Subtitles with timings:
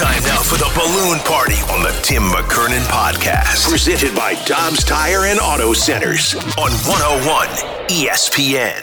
[0.00, 3.68] Time now for the balloon party on the Tim McKernan podcast.
[3.68, 7.48] Presented by Dobbs Tire and Auto Centers on 101
[7.88, 8.82] ESPN.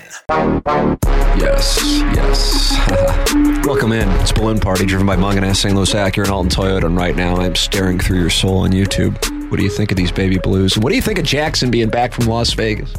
[1.42, 1.82] Yes,
[2.14, 3.66] yes.
[3.66, 4.08] Welcome in.
[4.22, 5.76] It's Balloon Party, driven by Mungenast, St.
[5.76, 6.84] Louis Acura, and Alton Toyota.
[6.84, 9.16] And right now, I'm staring through your soul on YouTube.
[9.50, 10.76] What do you think of these baby blues?
[10.76, 12.94] And what do you think of Jackson being back from Las Vegas?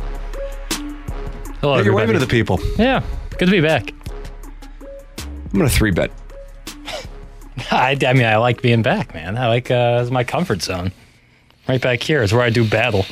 [1.60, 2.58] Hello, Hey, you're waving to the people.
[2.78, 3.04] Yeah,
[3.38, 3.94] good to be back.
[5.20, 6.10] I'm going to three bet.
[7.70, 9.36] I, I mean, I like being back, man.
[9.36, 10.92] I like uh, it's my comfort zone.
[11.68, 13.04] Right back here is where I do battle.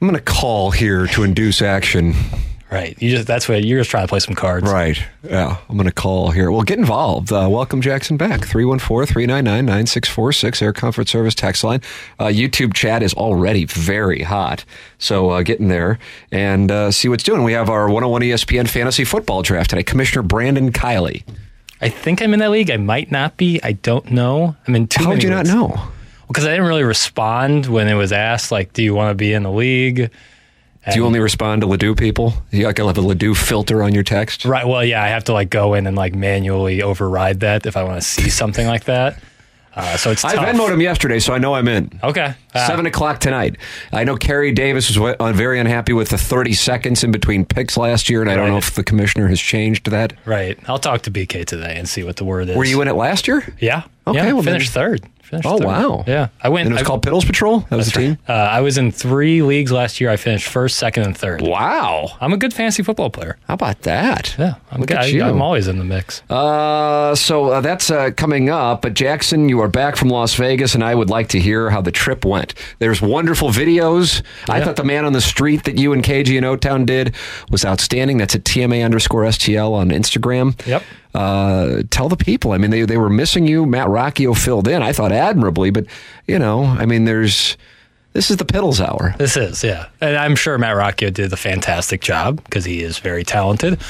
[0.00, 2.14] I'm going to call here to induce action.
[2.70, 3.00] Right.
[3.00, 4.70] You just that's what you're just trying to play some cards.
[4.70, 5.02] Right.
[5.22, 5.56] Yeah.
[5.68, 6.50] I'm going to call here.
[6.50, 7.32] Well, get involved.
[7.32, 8.44] Uh, welcome Jackson back.
[8.44, 11.80] 314 399 9646, Air Comfort Service text line.
[12.18, 14.66] Uh, YouTube chat is already very hot.
[14.98, 15.98] So uh, get in there
[16.30, 17.42] and uh, see what's doing.
[17.42, 19.82] We have our 101 ESPN fantasy football draft today.
[19.82, 21.24] Commissioner Brandon Kiley.
[21.80, 22.70] I think I'm in that league.
[22.70, 23.60] I might not be.
[23.62, 24.56] I don't know.
[24.66, 25.80] I'm in too How many you not know?
[26.26, 29.32] Because I didn't really respond when it was asked, like, do you want to be
[29.32, 30.10] in the league?
[30.90, 32.32] Do you only respond to Ledoux people?
[32.50, 34.44] You like to have a Ledoux filter on your text?
[34.44, 34.66] Right.
[34.66, 37.84] Well, yeah, I have to like go in and like manually override that if I
[37.84, 39.20] want to see something like that.
[39.74, 40.46] Uh, so it's I tough.
[40.46, 42.00] Venmoed him yesterday, so I know I'm in.
[42.02, 42.34] Okay.
[42.54, 43.56] Uh, Seven o'clock tonight.
[43.92, 47.76] I know Kerry Davis was uh, very unhappy with the 30 seconds in between picks
[47.76, 50.14] last year, and I don't know if the commissioner has changed that.
[50.24, 50.58] Right.
[50.68, 52.56] I'll talk to BK today and see what the word is.
[52.56, 53.44] Were you in it last year?
[53.60, 53.82] Yeah.
[54.06, 54.32] Okay, Yeah.
[54.32, 55.02] well finished third.
[55.28, 55.66] Finished Oh, third.
[55.66, 56.04] wow.
[56.06, 56.28] Yeah.
[56.42, 56.66] I went.
[56.66, 57.60] And it was I- called Piddles Patrol?
[57.70, 58.18] That was the team?
[58.28, 60.10] Uh, I was in three leagues last year.
[60.10, 61.42] I finished first, second, and third.
[61.42, 62.08] Wow.
[62.20, 63.36] I'm a good fantasy football player.
[63.46, 64.34] How about that?
[64.38, 65.04] Yeah, I'm Look I.
[65.20, 66.22] I'm always in the mix.
[66.30, 68.82] Uh, so uh, that's uh, coming up.
[68.82, 71.80] But Jackson, you are back from Las Vegas, and I would like to hear how
[71.80, 72.54] the trip went.
[72.78, 74.22] There's wonderful videos.
[74.48, 77.14] I thought the man on the street that you and KG and O Town did
[77.50, 78.16] was outstanding.
[78.18, 80.58] That's at TMA underscore STL on Instagram.
[80.66, 80.82] Yep.
[81.18, 82.52] Uh, tell the people.
[82.52, 83.66] I mean, they, they were missing you.
[83.66, 84.82] Matt Rocchio filled in.
[84.82, 85.86] I thought admirably, but
[86.28, 87.56] you know, I mean, there's
[88.12, 89.16] this is the Piddles hour.
[89.18, 89.88] This is, yeah.
[90.00, 93.80] And I'm sure Matt Rocchio did a fantastic job because he is very talented.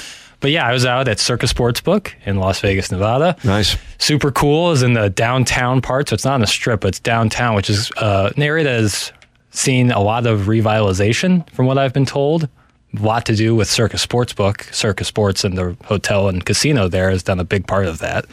[0.40, 3.36] But yeah, I was out at Circa Sportsbook in Las Vegas, Nevada.
[3.44, 3.76] Nice.
[3.98, 6.08] Super cool is in the downtown part.
[6.08, 8.80] So it's not in the strip, but it's downtown, which is uh, an area that
[8.80, 9.12] has
[9.50, 12.48] seen a lot of revitalization from what I've been told.
[12.96, 14.72] A lot to do with Circa Sportsbook.
[14.72, 18.24] Circa Sports and the hotel and casino there has done a big part of that.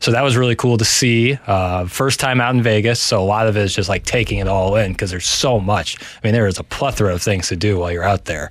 [0.00, 1.38] So that was really cool to see.
[1.46, 4.38] Uh, first time out in Vegas, so a lot of it is just like taking
[4.38, 5.96] it all in because there's so much.
[6.00, 8.50] I mean, there is a plethora of things to do while you're out there.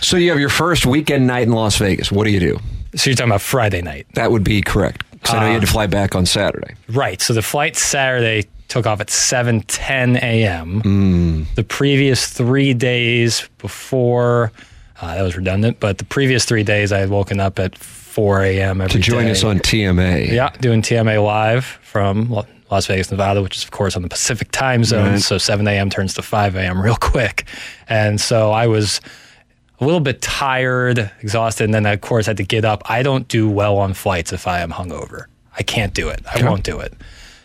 [0.00, 2.10] So you have your first weekend night in Las Vegas.
[2.12, 2.58] What do you do?
[2.94, 5.02] So you're talking about Friday night, That would be correct.
[5.22, 6.74] 'Cause I know you had to fly back on Saturday.
[6.88, 7.20] right?
[7.20, 11.46] So the flight Saturday took off at 7:10 a.m.
[11.56, 14.52] The previous three days before,
[15.00, 18.42] uh, that was redundant, but the previous three days I had woken up at 4
[18.44, 18.80] a.m.
[18.80, 19.30] every To join day.
[19.32, 20.30] us on TMA.
[20.30, 22.30] Yeah, doing TMA live from
[22.70, 25.12] Las Vegas, Nevada, which is, of course, on the Pacific time zone.
[25.12, 25.20] Right.
[25.20, 25.90] So 7 a.m.
[25.90, 26.80] turns to 5 a.m.
[26.80, 27.44] real quick.
[27.88, 29.00] And so I was
[29.80, 32.82] a little bit tired, exhausted, and then, of course, had to get up.
[32.88, 35.24] I don't do well on flights if I am hungover.
[35.58, 36.20] I can't do it.
[36.32, 36.92] I won't do it.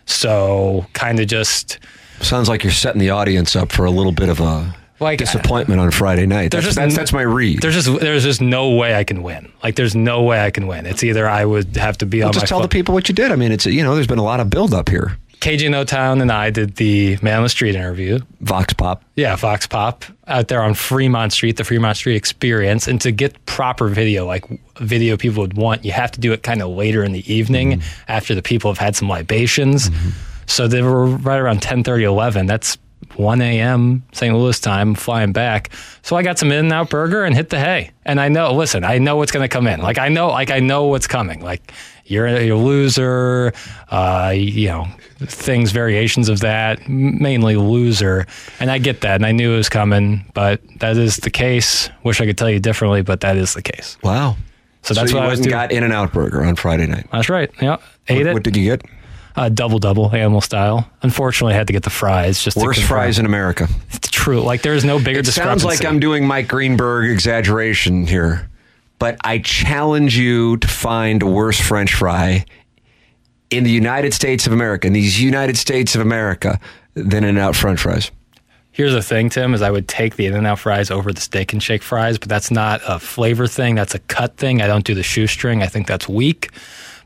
[0.06, 1.80] So kind of just.
[2.22, 5.80] Sounds like you're setting the audience up for a little bit of a Like, disappointment
[5.80, 6.52] on Friday night.
[6.52, 7.62] That's, just that's, that's my read.
[7.62, 9.52] There's just there's just no way I can win.
[9.64, 10.86] Like there's no way I can win.
[10.86, 12.64] It's either I would have to be Well, on just tell phone.
[12.64, 13.32] the people what you did.
[13.32, 15.18] I mean, it's you know, there's been a lot of build up here.
[15.42, 18.20] KJ No Town and I did the Man on the Street interview.
[18.42, 19.04] Vox Pop.
[19.16, 22.88] Yeah, Vox Pop out there on Fremont Street, the Fremont Street experience.
[22.90, 24.44] And to get proper video, like
[24.80, 27.80] video people would want, you have to do it kind of later in the evening
[27.80, 28.12] mm-hmm.
[28.12, 29.90] after the people have had some libations.
[29.90, 30.10] Mm-hmm.
[30.48, 32.46] So they were right around 10 30, 11.
[32.46, 32.78] That's
[33.20, 34.02] 1 a.m.
[34.14, 34.34] St.
[34.34, 35.72] Louis time, flying back.
[36.04, 37.92] So I got some In and Out Burger and hit the hay.
[38.06, 39.82] And I know, listen, I know what's going to come in.
[39.82, 41.42] Like I know, like I know what's coming.
[41.42, 41.74] Like
[42.06, 43.52] you're a, you're a loser,
[43.92, 44.88] uh, you know,
[45.18, 48.26] things, variations of that, mainly loser.
[48.62, 49.16] And I get that.
[49.16, 51.90] And I knew it was coming, but that is the case.
[52.04, 53.98] Wish I could tell you differently, but that is the case.
[54.02, 54.38] Wow.
[54.84, 55.50] So that's you what I was doing.
[55.52, 57.06] got In and Out Burger on Friday night.
[57.12, 57.52] That's right.
[57.62, 57.78] Yeah.
[58.08, 58.34] Ate What, it.
[58.36, 58.82] what did you get?
[59.40, 60.92] Uh, double double, animal style.
[61.02, 62.44] Unfortunately, I had to get the fries.
[62.44, 63.70] Just Worst fries in America.
[63.92, 64.42] It's true.
[64.42, 68.50] Like there's no bigger It sounds like I'm doing Mike Greenberg exaggeration here,
[68.98, 72.44] but I challenge you to find a worse French fry
[73.50, 76.60] in the United States of America, in these United States of America,
[76.96, 78.12] than in out French fries.
[78.74, 81.64] Here's the thing, Tim, is I would take the In-N-Out fries over the steak and
[81.64, 83.76] shake fries, but that's not a flavor thing.
[83.76, 84.62] That's a cut thing.
[84.62, 85.64] I don't do the shoestring.
[85.64, 86.50] I think that's weak.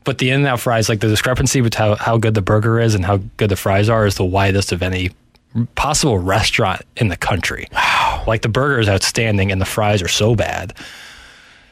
[0.04, 3.04] But the In-N-Out fries, like the discrepancy between how, how good the burger is and
[3.04, 5.10] how good the fries are, is the widest of any
[5.74, 7.68] possible restaurant in the country.
[7.72, 8.24] Wow!
[8.26, 10.74] Like the burger is outstanding, and the fries are so bad.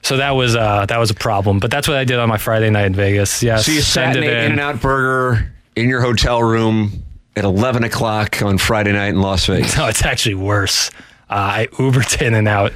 [0.02, 1.58] So that was uh, that was a problem.
[1.60, 3.42] But that's what I did on my Friday night in Vegas.
[3.42, 3.58] Yeah.
[3.58, 4.52] So you sat in an in.
[4.52, 7.04] In-N-Out burger in your hotel room
[7.36, 9.76] at 11 o'clock on Friday night in Las Vegas.
[9.78, 10.90] No, it's actually worse.
[11.30, 12.72] Uh, I Ubered In and Out,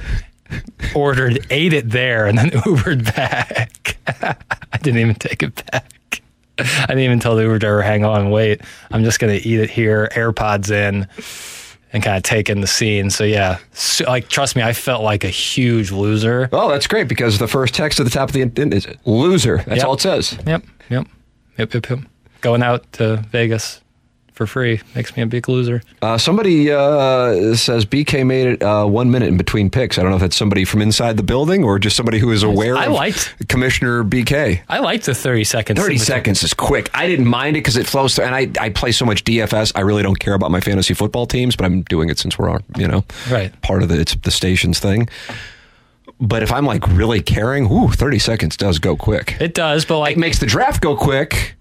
[0.95, 3.97] ordered, ate it there, and then Ubered back.
[4.71, 6.21] I didn't even take it back.
[6.59, 8.61] I didn't even tell the Uber driver, hang on, wait.
[8.91, 11.07] I'm just going to eat it here, AirPods in,
[11.93, 13.09] and kind of take in the scene.
[13.11, 16.49] So, yeah, so, like, trust me, I felt like a huge loser.
[16.51, 19.57] Oh, that's great because the first text at the top of the in- is loser.
[19.67, 19.85] That's Yep.
[19.85, 20.37] all it says.
[20.47, 21.07] Yep, yep,
[21.57, 21.99] yep, yep, yep.
[22.41, 23.81] Going out to Vegas
[24.37, 25.81] for free makes me a big loser.
[26.01, 29.97] Uh, somebody uh, says BK made it uh, one minute in between picks.
[29.97, 32.43] I don't know if that's somebody from inside the building or just somebody who is
[32.43, 34.61] aware I of liked- Commissioner BK.
[34.69, 35.79] I liked the 30 seconds.
[35.79, 36.89] 30 seconds is quick.
[36.93, 38.25] I didn't mind it because it flows through.
[38.25, 39.73] And I, I play so much DFS.
[39.75, 42.49] I really don't care about my fantasy football teams, but I'm doing it since we're,
[42.49, 43.59] on, you know, Right.
[43.61, 45.09] part of the, it's the station's thing.
[46.19, 49.35] But if I'm like really caring, ooh, 30 seconds does go quick.
[49.39, 51.55] It does, but like It makes the draft go quick,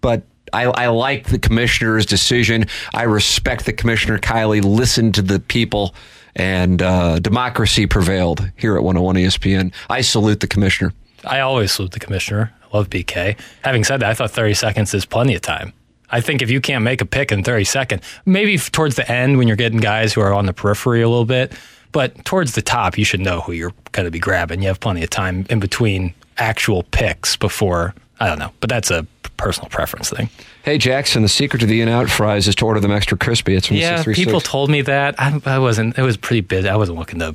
[0.00, 2.66] but I, I like the commissioner's decision.
[2.94, 4.18] I respect the commissioner.
[4.18, 5.94] Kiley listened to the people,
[6.34, 9.72] and uh, democracy prevailed here at 101 ESPN.
[9.88, 10.92] I salute the commissioner.
[11.24, 12.52] I always salute the commissioner.
[12.62, 13.38] I love BK.
[13.62, 15.72] Having said that, I thought 30 seconds is plenty of time.
[16.10, 19.38] I think if you can't make a pick in 30 seconds, maybe towards the end
[19.38, 21.52] when you're getting guys who are on the periphery a little bit,
[21.92, 24.62] but towards the top, you should know who you're going to be grabbing.
[24.62, 28.90] You have plenty of time in between actual picks before, I don't know, but that's
[28.90, 30.30] a personal preference thing.
[30.62, 33.54] Hey, Jackson, the secret to the in out fries is to order them extra crispy.
[33.54, 34.24] It's from Yeah, 636.
[34.24, 35.14] people told me that.
[35.18, 36.68] I, I wasn't, it was pretty busy.
[36.68, 37.34] I wasn't looking to.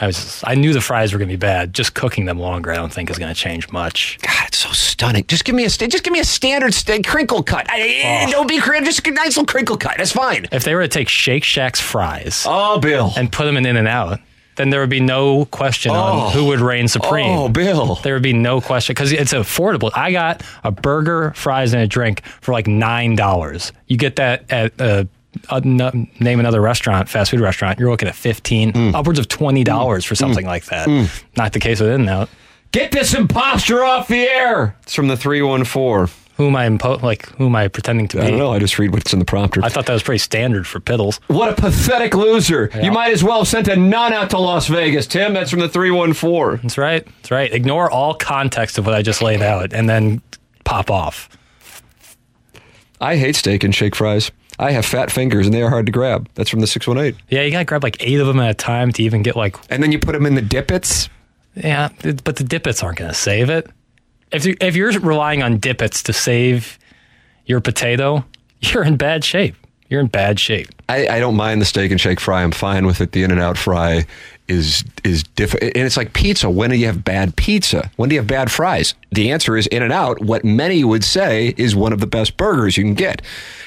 [0.00, 0.42] I was.
[0.46, 1.72] I knew the fries were going to be bad.
[1.72, 4.18] Just cooking them longer, I don't think is going to change much.
[4.20, 5.24] God, it's so stunning.
[5.26, 7.66] Just give me a just give me a standard sta- crinkle cut.
[7.70, 8.30] I, Oh.
[8.30, 8.86] Don't be creative.
[8.86, 9.94] Just a nice little crinkle cut.
[9.96, 10.48] That's fine.
[10.52, 13.12] If they were to take Shake Shack's fries Oh, Bill.
[13.16, 14.20] and put them in In and Out,
[14.56, 15.94] then there would be no question Oh.
[15.94, 17.26] on who would reign supreme.
[17.30, 17.96] Oh, Bill.
[18.02, 19.90] There would be no question because it's affordable.
[19.94, 23.72] I got a burger, fries, and a drink for like nine dollars.
[23.86, 25.04] You get that at uh,
[25.50, 27.78] uh, n- name another restaurant, fast food restaurant.
[27.78, 28.94] You're looking at fifteen, Mm.
[28.94, 30.88] upwards of twenty dollars for something like that.
[31.36, 32.28] Not the case with In Out.
[32.72, 34.76] Get this imposter off the air.
[34.82, 36.08] It's from the 314.
[36.36, 37.26] Who am I impo- like?
[37.36, 38.22] Who am I pretending to be?
[38.22, 38.52] I don't know.
[38.52, 39.64] I just read what's in the prompter.
[39.64, 41.18] I thought that was pretty standard for Piddles.
[41.28, 42.70] What a pathetic loser.
[42.82, 45.06] You might as well have sent a nun out to Las Vegas.
[45.06, 46.60] Tim, that's from the 314.
[46.62, 47.06] That's right.
[47.06, 47.50] That's right.
[47.52, 50.20] Ignore all context of what I just laid out, and then
[50.64, 51.30] pop off.
[53.00, 54.30] I hate steak and shake fries.
[54.58, 56.28] I have fat fingers and they are hard to grab.
[56.34, 57.20] That's from the 618.
[57.28, 59.54] Yeah, you gotta grab like eight of them at a time to even get like
[59.70, 61.10] And then you put them in the dippets.
[61.54, 61.90] yeah,
[62.24, 63.68] but the dippets aren't gonna save it.
[64.32, 66.78] If you if you're relying on dippets to save
[67.46, 68.24] your potato,
[68.60, 69.54] you're in bad shape.
[69.88, 70.68] You're in bad shape.
[70.88, 72.42] I, I don't mind the steak and shake fry.
[72.42, 73.12] I'm fine with it.
[73.12, 74.04] The In and Out fry
[74.48, 76.50] is is different, and it's like pizza.
[76.50, 77.90] When do you have bad pizza?
[77.96, 78.94] When do you have bad fries?
[79.12, 80.20] The answer is In and Out.
[80.22, 83.22] What many would say is one of the best burgers you can get.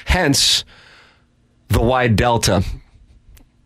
[0.06, 0.64] Hence,
[1.68, 2.62] the wide delta.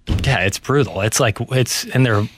[0.07, 1.01] Yeah, it's brutal.
[1.01, 2.29] It's like it's and they're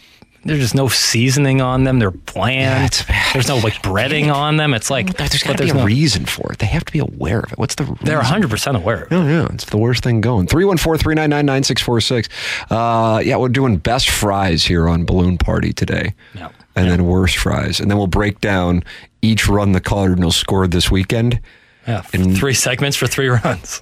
[0.47, 1.99] there's just no seasoning on them.
[1.99, 3.05] They're bland.
[3.09, 4.73] Yeah, there's no like breading on them.
[4.75, 6.59] It's like There's got but to be there's a no- reason for it.
[6.59, 7.59] They have to be aware of it.
[7.59, 7.85] What's the?
[7.85, 7.99] reason?
[8.03, 9.07] They're 100 percent aware.
[9.11, 9.47] No, yeah.
[9.53, 10.47] it's the worst thing going.
[10.47, 12.29] 314-399-9646.
[12.71, 16.15] Uh, yeah, we're doing best fries here on Balloon Party today.
[16.35, 16.51] Yeah.
[16.75, 17.81] And then worst fries.
[17.81, 18.83] And then we'll break down
[19.23, 21.41] each run the Cardinals scored this weekend.
[21.87, 23.81] Yeah, three segments for three runs.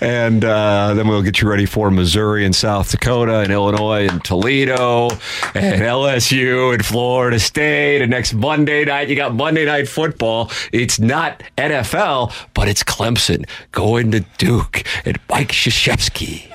[0.00, 4.22] And uh, then we'll get you ready for Missouri and South Dakota and Illinois and
[4.24, 5.10] Toledo
[5.54, 8.02] and LSU and Florida State.
[8.02, 10.50] And next Monday night, you got Monday Night Football.
[10.72, 16.48] It's not NFL, but it's Clemson going to Duke and Mike Krzyzewski.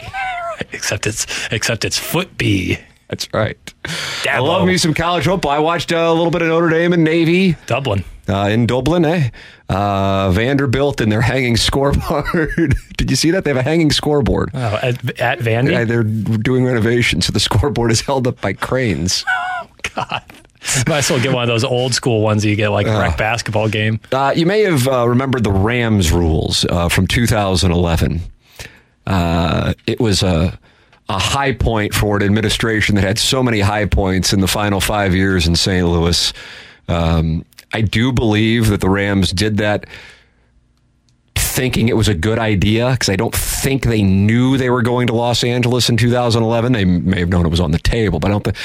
[0.71, 2.79] Except it's except it's foot B.
[3.09, 3.57] That's right.
[4.29, 5.51] I love me some college football.
[5.51, 8.03] I watched uh, a little bit of Notre Dame and Navy Dublin.
[8.27, 9.29] Uh, in Dublin, eh?
[9.69, 12.75] Uh, Vanderbilt and their hanging scoreboard.
[12.97, 13.43] Did you see that?
[13.43, 14.51] They have a hanging scoreboard.
[14.53, 15.71] Oh, at, at Vandy.
[15.71, 19.25] Yeah, they're doing renovations, so the scoreboard is held up by cranes.
[19.27, 20.23] Oh, God.
[20.87, 22.99] Might as well get one of those old school ones that you get like a
[22.99, 24.01] rec basketball game.
[24.11, 28.19] Uh, you may have uh, remembered the Rams rules uh, from 2011.
[29.05, 30.59] Uh, it was a
[31.09, 34.81] a high point for an administration that had so many high points in the final
[34.81, 35.87] five years in St.
[35.87, 36.33] Louis.
[36.89, 39.85] Um, I do believe that the Rams did that
[41.35, 45.07] thinking it was a good idea because I don't think they knew they were going
[45.07, 46.71] to Los Angeles in 2011.
[46.73, 48.57] They may have known it was on the table, but I don't think.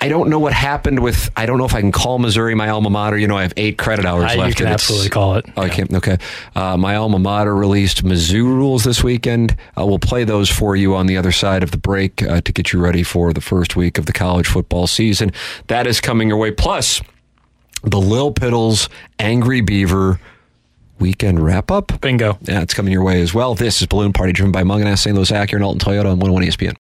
[0.00, 1.30] I don't know what happened with.
[1.36, 3.16] I don't know if I can call Missouri my alma mater.
[3.16, 4.48] You know, I have eight credit hours I- left.
[4.48, 5.46] you can absolutely call it.
[5.56, 5.94] Oh, I can't.
[5.94, 6.18] Okay.
[6.56, 9.56] Uh, my alma mater released Mizzou rules this weekend.
[9.78, 12.52] Uh, we'll play those for you on the other side of the break uh, to
[12.52, 15.30] get you ready for the first week of the college football season.
[15.68, 16.50] That is coming your way.
[16.50, 17.00] Plus,
[17.82, 20.20] the Lil Piddles Angry Beaver
[20.98, 22.00] weekend wrap up.
[22.00, 22.38] Bingo.
[22.42, 23.54] Yeah, it's coming your way as well.
[23.54, 25.14] This is Balloon Party driven by Mungenast, St.
[25.16, 26.76] Louis Acura, and Alton Toyota on 101 ESPN.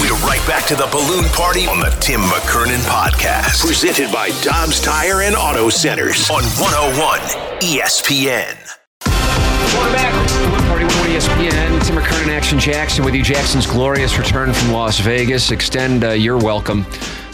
[0.00, 3.60] We're right back to the balloon party on the Tim McKernan podcast.
[3.64, 7.20] Presented by Dobbs Tire and Auto Centers on 101
[7.60, 8.56] ESPN.
[9.06, 10.12] Welcome back.
[10.40, 11.86] Balloon Party 101 ESPN.
[11.86, 13.22] Tim McKernan, Action Jackson with you.
[13.22, 15.50] Jackson's glorious return from Las Vegas.
[15.52, 16.84] Extend uh, your welcome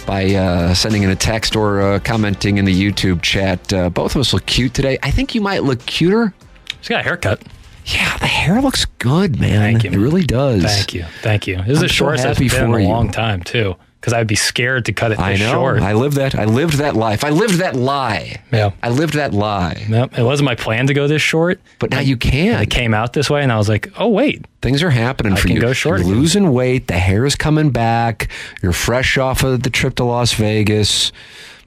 [0.06, 3.72] by uh, sending in a text or uh, commenting in the YouTube chat.
[3.72, 4.98] Uh, both of us look cute today.
[5.02, 6.32] I think you might look cuter.
[6.80, 7.42] She's got a haircut.
[7.86, 9.60] Yeah, the hair looks good, man.
[9.60, 9.90] Thank you.
[9.92, 10.62] It really does.
[10.62, 11.04] Thank you.
[11.22, 11.56] Thank you.
[11.58, 12.88] This is I'm the so shortest it's happy been in for a you.
[12.88, 15.50] long time, too, because I'd be scared to cut it this I know.
[15.50, 15.82] short.
[15.82, 16.36] I lived that.
[16.36, 17.24] I lived that life.
[17.24, 18.40] I lived that lie.
[18.52, 18.70] Yeah.
[18.80, 19.84] I lived that lie.
[19.88, 21.60] Nope, it wasn't my plan to go this short.
[21.80, 22.62] But now you can.
[22.62, 24.44] It came out this way, and I was like, oh, wait.
[24.62, 25.60] Things are happening I for can you.
[25.60, 26.86] go short You're losing weight.
[26.86, 28.28] The hair is coming back.
[28.62, 31.10] You're fresh off of the trip to Las Vegas.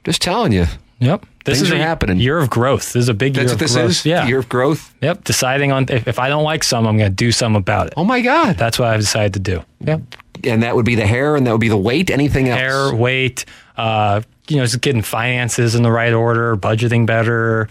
[0.04, 0.64] Just telling you.
[1.00, 1.26] Yep.
[1.44, 2.20] This Things is are a happening.
[2.20, 2.94] year of growth.
[2.94, 3.90] This is a big That's year what of this growth.
[3.90, 4.06] is.
[4.06, 4.26] Yeah.
[4.26, 4.94] Year of growth.
[5.02, 5.24] Yep.
[5.24, 7.94] Deciding on if, if I don't like some, I'm going to do some about it.
[7.98, 8.56] Oh my God.
[8.56, 9.62] That's what I've decided to do.
[9.80, 10.00] Yep.
[10.44, 12.10] And that would be the hair, and that would be the weight.
[12.10, 12.58] Anything else?
[12.58, 13.44] Hair, weight,
[13.76, 17.68] uh, you know, just getting finances in the right order, budgeting better.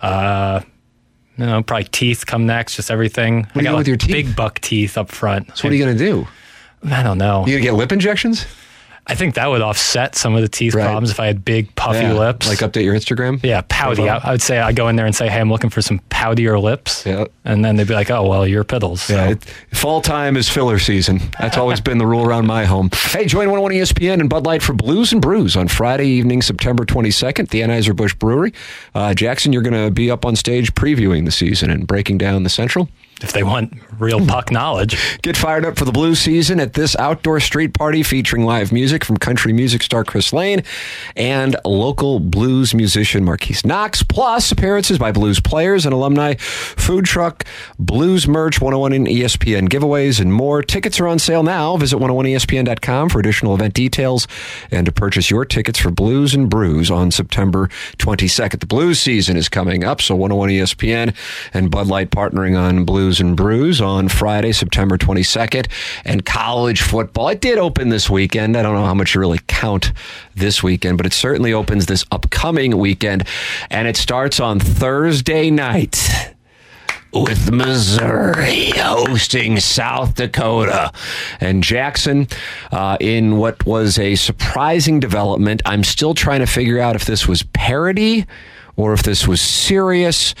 [0.00, 0.60] Uh,
[1.36, 2.76] you know, probably teeth come next.
[2.76, 3.46] Just everything.
[3.54, 4.12] you I got do with your teeth?
[4.12, 5.56] big buck teeth up front.
[5.56, 6.26] So what are you going to do?
[6.90, 7.46] I don't know.
[7.46, 8.46] You to get lip injections?
[9.04, 10.84] I think that would offset some of the teeth Right.
[10.84, 12.12] problems if I had big puffy Yeah.
[12.12, 12.48] lips.
[12.48, 13.40] Like update your Instagram?
[13.42, 14.08] yeah, pouty.
[14.08, 16.00] I, I would say I go in there and say, "Hey, I'm looking for some
[16.08, 17.24] poutier lips." Yeah.
[17.44, 19.14] and then they'd be like, "Oh, well, you're piddles." So.
[19.14, 21.20] Yeah, it, fall time is filler season.
[21.40, 22.90] That's always been the rule around my home.
[23.10, 26.84] Hey, join 101 ESPN and Bud Light for Blues and Brews on Friday evening, September
[26.84, 28.52] 22nd, the Anheuser-Busch Brewery.
[28.94, 32.44] Uh, Jackson, you're going to be up on stage previewing the season and breaking down
[32.44, 32.88] the Central.
[33.22, 35.20] If they want real puck knowledge.
[35.22, 39.04] Get fired up for the blue season at this outdoor street party featuring live music
[39.04, 40.64] from country music star Chris Lane
[41.16, 47.44] and local blues musician Marquise Knox, plus appearances by blues players and alumni, food truck,
[47.78, 50.62] blues merch, 101 and ESPN giveaways, and more.
[50.62, 51.76] Tickets are on sale now.
[51.76, 54.26] Visit 101ESPN.com for additional event details
[54.70, 58.60] and to purchase your tickets for Blues and Brews on September 22nd.
[58.60, 61.14] The blues season is coming up, so 101 ESPN
[61.54, 65.66] and Bud Light partnering on Blues and Brews on Friday, September 22nd.
[66.04, 68.56] And college football, it did open this weekend.
[68.56, 69.92] I don't know how much you really count
[70.34, 73.26] this weekend, but it certainly opens this upcoming weekend.
[73.70, 76.32] And it starts on Thursday night
[77.12, 80.92] with Missouri hosting South Dakota.
[81.40, 82.26] And Jackson,
[82.70, 87.28] uh, in what was a surprising development, I'm still trying to figure out if this
[87.28, 88.26] was parody
[88.76, 90.34] or if this was serious.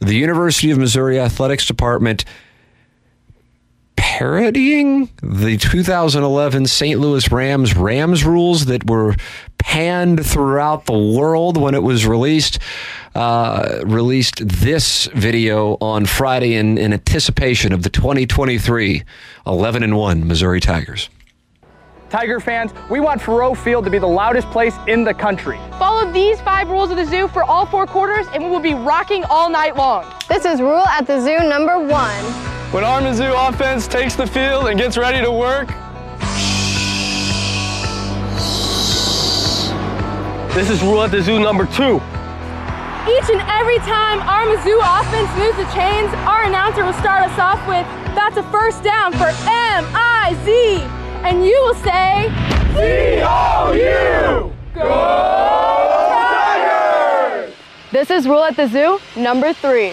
[0.00, 2.24] The University of Missouri Athletics Department
[3.96, 6.98] parodying the 2011 St.
[6.98, 9.14] Louis Rams Rams rules that were
[9.58, 12.58] panned throughout the world when it was released.
[13.14, 19.02] Uh, released this video on Friday in, in anticipation of the 2023
[19.46, 21.10] 11 and 1 Missouri Tigers.
[22.10, 25.60] Tiger fans, we want Faurot Field to be the loudest place in the country.
[25.78, 28.74] Follow these five rules of the zoo for all four quarters, and we will be
[28.74, 30.04] rocking all night long.
[30.28, 32.24] This is rule at the zoo number one.
[32.72, 35.68] When our Mizzou offense takes the field and gets ready to work,
[40.52, 42.02] this is rule at the zoo number two.
[43.06, 47.38] Each and every time our Mizzou offense moves the chains, our announcer will start us
[47.38, 47.86] off with,
[48.16, 50.99] that's a first down for M-I-Z.
[51.22, 52.32] And you will say,
[52.74, 54.52] C-O-U!
[54.74, 54.88] Go
[56.08, 57.54] Tigers!
[57.92, 59.92] This is rule at the zoo number three.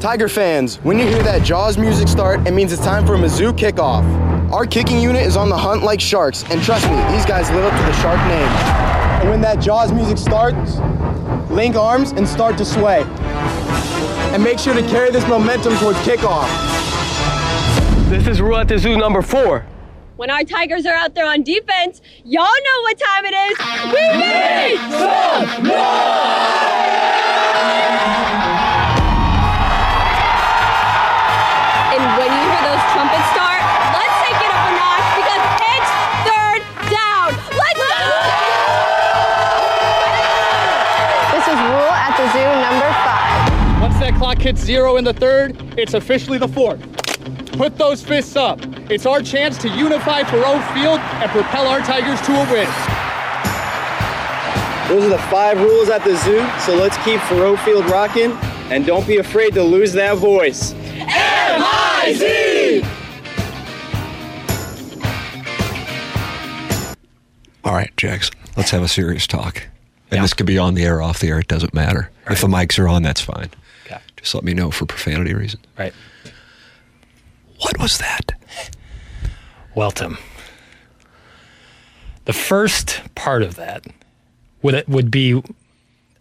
[0.00, 3.18] Tiger fans, when you hear that Jaws music start, it means it's time for a
[3.18, 4.04] Mizzou kickoff.
[4.50, 7.64] Our kicking unit is on the hunt like sharks, and trust me, these guys live
[7.64, 8.48] up to the shark name.
[9.20, 10.76] And when that Jaws music starts,
[11.50, 13.02] link arms and start to sway.
[14.32, 16.73] And make sure to carry this momentum towards kickoff.
[18.08, 19.66] This is rule at the zoo number four.
[20.16, 23.58] when our Tigers are out there on defense, y'all know what time it is.
[23.90, 25.64] We need some
[31.94, 33.62] And when you hear those trumpets start,
[33.94, 35.90] let's take it up a notch because it's
[36.26, 37.28] third down.
[37.54, 38.02] Let's go!
[41.34, 43.80] This is Rule at the Zoo number five.
[43.80, 46.93] Once that clock hits zero in the third, it's officially the fourth.
[47.56, 48.58] Put those fists up.
[48.90, 52.66] It's our chance to unify Faurot Field and propel our Tigers to a win.
[54.88, 58.32] Those are the five rules at the zoo, so let's keep Faurot Field rocking
[58.72, 60.72] and don't be afraid to lose that voice.
[60.72, 62.82] M-I-Z!
[67.64, 69.62] All right, Jackson, let's have a serious talk.
[70.10, 72.10] And this could be on the air, off the air, it doesn't matter.
[72.28, 73.50] If the mics are on, that's fine.
[73.86, 73.98] Okay.
[74.16, 75.62] Just let me know for profanity reasons.
[75.78, 75.94] Right.
[77.64, 78.32] What was that?
[79.74, 80.18] Well, Tim,
[82.26, 83.86] the first part of that
[84.60, 85.42] would would be,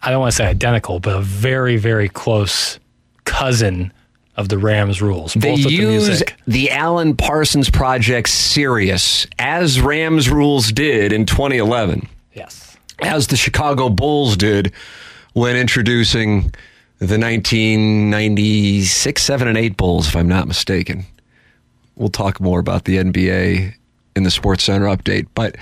[0.01, 2.79] I don't want to say identical, but a very very close
[3.25, 3.91] cousin
[4.37, 5.33] of the Rams rules.
[5.33, 6.35] They the use music.
[6.47, 12.07] the Alan Parsons Project Sirius, as Rams rules did in 2011.
[12.33, 12.77] Yes.
[13.01, 14.71] As the Chicago Bulls did
[15.33, 16.53] when introducing
[16.99, 21.05] the 1996, 7, and 8 Bulls, if I'm not mistaken.
[21.95, 23.73] We'll talk more about the NBA
[24.15, 25.55] in the Sports Center update, but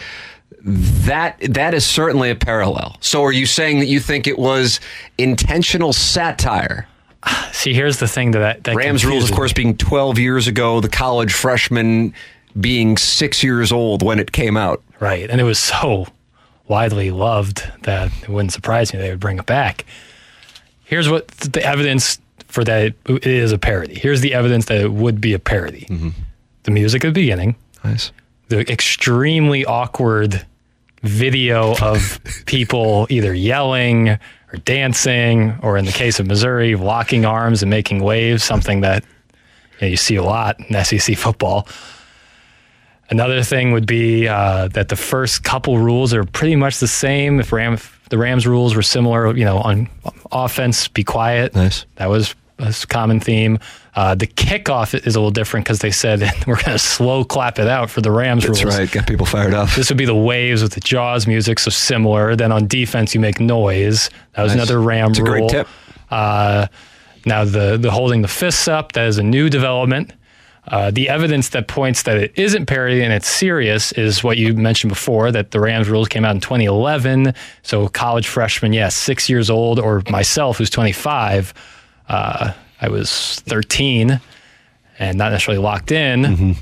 [0.64, 2.98] that that is certainly a parallel.
[3.00, 4.80] So are you saying that you think it was
[5.18, 6.88] intentional satire?
[7.52, 10.90] See, here's the thing that that Rams rules, of course, being 12 years ago, the
[10.90, 12.14] college freshman
[12.60, 14.84] being six years old when it came out.
[15.00, 15.30] Right.
[15.30, 16.08] And it was so
[16.68, 19.86] widely loved that it wouldn't surprise me they would bring it back.
[20.84, 22.20] Here's what the evidence
[22.52, 23.96] for that it is a parody.
[23.98, 25.88] Here's the evidence that it would be a parody.
[26.64, 27.56] The music at the beginning.
[27.84, 28.12] Nice.
[28.50, 30.46] The extremely awkward
[31.02, 37.64] video of people either yelling or dancing, or in the case of Missouri, locking arms
[37.64, 39.04] and making waves, something that
[39.80, 41.68] you, know, you see a lot in SEC football.
[43.10, 47.40] Another thing would be uh, that the first couple rules are pretty much the same.
[47.40, 49.90] If Ram, if the Rams rules were similar, you know, on
[50.32, 51.56] offense, be quiet.
[51.56, 51.86] Nice.
[51.96, 53.60] That was a common theme.
[53.96, 57.60] Uh, the kickoff is a little different because they said we're going to slow clap
[57.60, 58.78] it out for the Rams That's rules.
[58.78, 58.90] right.
[58.92, 59.70] Get people fired up.
[59.72, 62.36] This would be the waves with the Jaws music, so similar.
[62.36, 64.10] Then on defense, you make noise.
[64.34, 64.64] That was Nice.
[64.70, 65.26] another Ram a rule.
[65.26, 65.68] great tip.
[66.10, 66.68] Uh,
[67.26, 70.14] now the the holding the fists up that is a new development.
[70.68, 74.54] Uh, the evidence that points that it isn't parody and it's serious is what you
[74.54, 77.34] mentioned before that the Rams rules came out in 2011.
[77.64, 81.54] So college freshman, yes, six years old, or myself who's 25.
[82.08, 84.20] Uh, I was 13
[85.00, 86.56] and not necessarily locked in.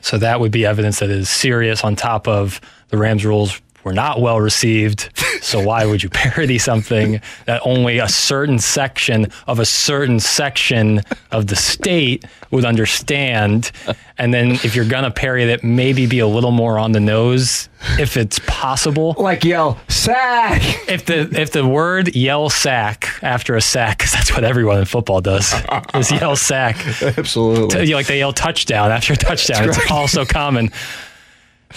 [0.00, 3.92] So that would be evidence that is serious on top of the Rams rules were
[3.92, 5.10] not well received.
[5.42, 11.02] So why would you parody something that only a certain section of a certain section
[11.30, 13.70] of the state would understand?
[14.16, 17.68] And then if you're gonna parody it, maybe be a little more on the nose
[17.98, 19.14] if it's possible.
[19.18, 20.62] Like yell, sack!
[20.88, 24.86] If the if the word yell sack after a sack, because that's what everyone in
[24.86, 25.54] football does,
[25.94, 26.76] is yell sack.
[27.02, 27.92] Absolutely.
[27.92, 29.66] Like they yell touchdown after a touchdown.
[29.66, 29.98] That's it's right.
[29.98, 30.70] also common.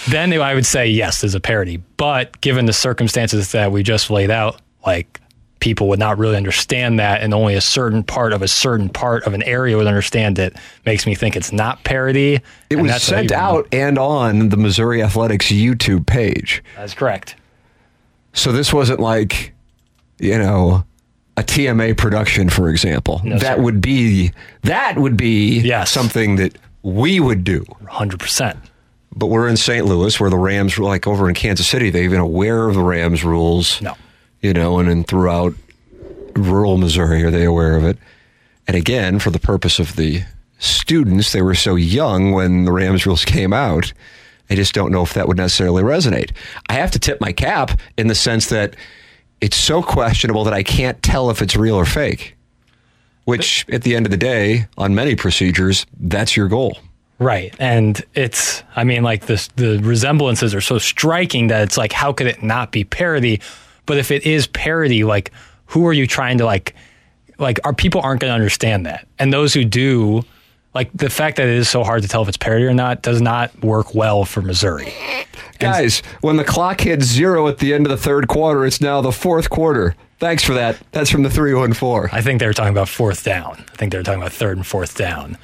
[0.10, 1.78] Then I would say yes, there's a parody.
[1.98, 5.20] But given the circumstances that we just laid out, like
[5.60, 9.24] people would not really understand that, and only a certain part of a certain part
[9.24, 10.56] of an area would understand it,
[10.86, 12.40] makes me think it's not parody.
[12.70, 16.64] It was sent out and on the Missouri Athletics YouTube page.
[16.76, 17.36] That's correct.
[18.34, 19.54] So this wasn't like,
[20.20, 20.86] you know,
[21.38, 23.22] a TMA production, for example.
[23.24, 23.62] No, that sir.
[23.64, 24.32] would be
[24.64, 27.66] that would be something that we would do.
[27.88, 28.58] Hundred percent.
[29.18, 29.84] But we're in St.
[29.84, 32.84] Louis, where the Rams, were like over in Kansas City, they're even aware of the
[32.84, 33.82] Rams rules.
[33.82, 33.96] No.
[34.42, 35.56] You know, and then throughout
[36.36, 37.98] rural Missouri, are they aware of it?
[38.68, 40.22] And again, for the purpose of the
[40.60, 43.92] students, they were so young when the Rams rules came out.
[44.52, 46.32] I just don't know if that would necessarily resonate.
[46.70, 48.76] I have to tip my cap in the sense that
[49.42, 52.36] it's so questionable that I can't tell if it's real or fake.
[53.26, 56.78] Which, at the end of the day, on many procedures, that's your goal.
[57.20, 57.56] Right.
[57.60, 62.14] And it's, I mean, like this, the resemblances are so striking that it's like, how
[62.14, 63.42] could it not be parody?
[63.86, 65.32] But if it is parody, like,
[65.66, 66.76] who are you trying to like,
[67.40, 69.08] like, our people aren't going to understand that.
[69.20, 70.24] And those who do,
[70.74, 73.02] like, the fact that it is so hard to tell if it's parody or not
[73.02, 74.94] does not work well for Missouri.
[75.60, 79.02] Guys, when the clock hits zero at the end of the third quarter, it's now
[79.02, 79.96] the fourth quarter.
[80.20, 80.78] Thanks for that.
[80.92, 82.10] That's from the 314.
[82.12, 83.64] I think they were talking about fourth down.
[83.72, 85.38] I think they were talking about third and fourth down.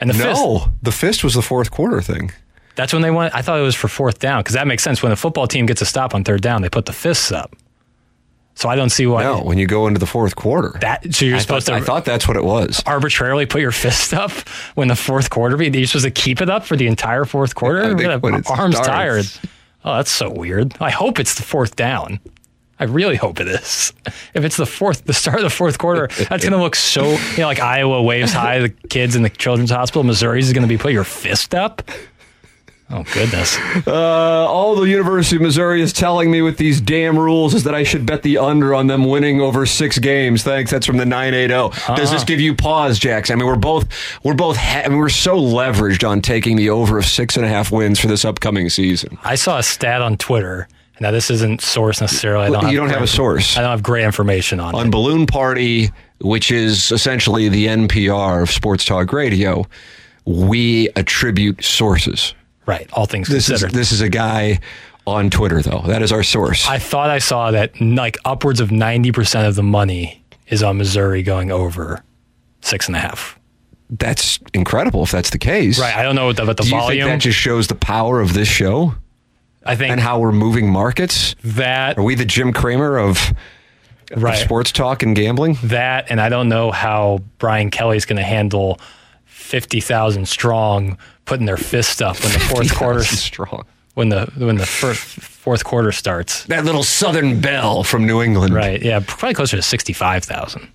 [0.00, 2.32] And the no, fist, the fist was the fourth quarter thing.
[2.76, 3.34] That's when they went.
[3.34, 5.02] I thought it was for fourth down because that makes sense.
[5.02, 7.54] When a football team gets a stop on third down, they put the fists up.
[8.54, 9.22] So I don't see why.
[9.22, 10.76] No, when you go into the fourth quarter.
[10.80, 12.82] That so you're I supposed thought, to I thought that's what it was.
[12.86, 14.30] arbitrarily put your fist up
[14.74, 15.56] when the fourth quarter.
[15.56, 17.82] be- You're supposed to keep it up for the entire fourth quarter.
[17.82, 18.88] I think when it arms starts.
[18.88, 19.26] tired.
[19.84, 20.74] Oh, that's so weird.
[20.80, 22.20] I hope it's the fourth down.
[22.80, 23.92] I really hope it is.
[24.34, 27.10] If it's the fourth, the start of the fourth quarter, that's going to look so.
[27.10, 30.02] You know, like Iowa waves high the kids in the children's hospital.
[30.02, 31.82] Missouri's is going to be put your fist up.
[32.92, 33.56] Oh goodness.
[33.86, 37.74] Uh, all the University of Missouri is telling me with these damn rules is that
[37.74, 40.42] I should bet the under on them winning over six games.
[40.42, 40.72] Thanks.
[40.72, 41.70] That's from the nine eight zero.
[41.94, 43.34] Does this give you pause, Jackson?
[43.34, 43.86] I mean, we're both
[44.24, 47.46] we're both ha- I mean, we're so leveraged on taking the over of six and
[47.46, 49.18] a half wins for this upcoming season.
[49.22, 50.66] I saw a stat on Twitter.
[51.00, 52.46] Now this isn't source necessarily.
[52.46, 53.56] I don't You don't have a source.
[53.56, 54.90] I don't have great information on, on it.
[54.90, 59.66] Balloon Party, which is essentially the NPR of sports talk radio.
[60.26, 62.34] We attribute sources.
[62.66, 62.88] Right.
[62.92, 63.74] All things This is considered.
[63.74, 64.60] this is a guy
[65.06, 65.82] on Twitter though.
[65.86, 66.68] That is our source.
[66.68, 70.76] I thought I saw that like upwards of ninety percent of the money is on
[70.76, 72.04] Missouri going over
[72.60, 73.38] six and a half.
[73.88, 75.80] That's incredible if that's the case.
[75.80, 75.96] Right.
[75.96, 77.08] I don't know what the, about the Do you volume.
[77.08, 78.94] think that just shows the power of this show
[79.64, 81.34] I think and how we're moving markets?
[81.44, 83.32] that Are we the Jim Cramer of,
[84.10, 84.38] of Right.
[84.38, 85.58] sports talk and gambling?
[85.64, 88.80] that, and I don't know how Brian Kelly's going to handle
[89.26, 93.64] fifty thousand strong putting their fist up when the fourth quarter strong.
[93.94, 96.44] when the when the first fourth quarter starts.
[96.44, 98.54] That little Southern Belle from New England.
[98.54, 98.82] Right.
[98.82, 99.00] Yeah.
[99.06, 100.68] Probably closer to sixty five thousand.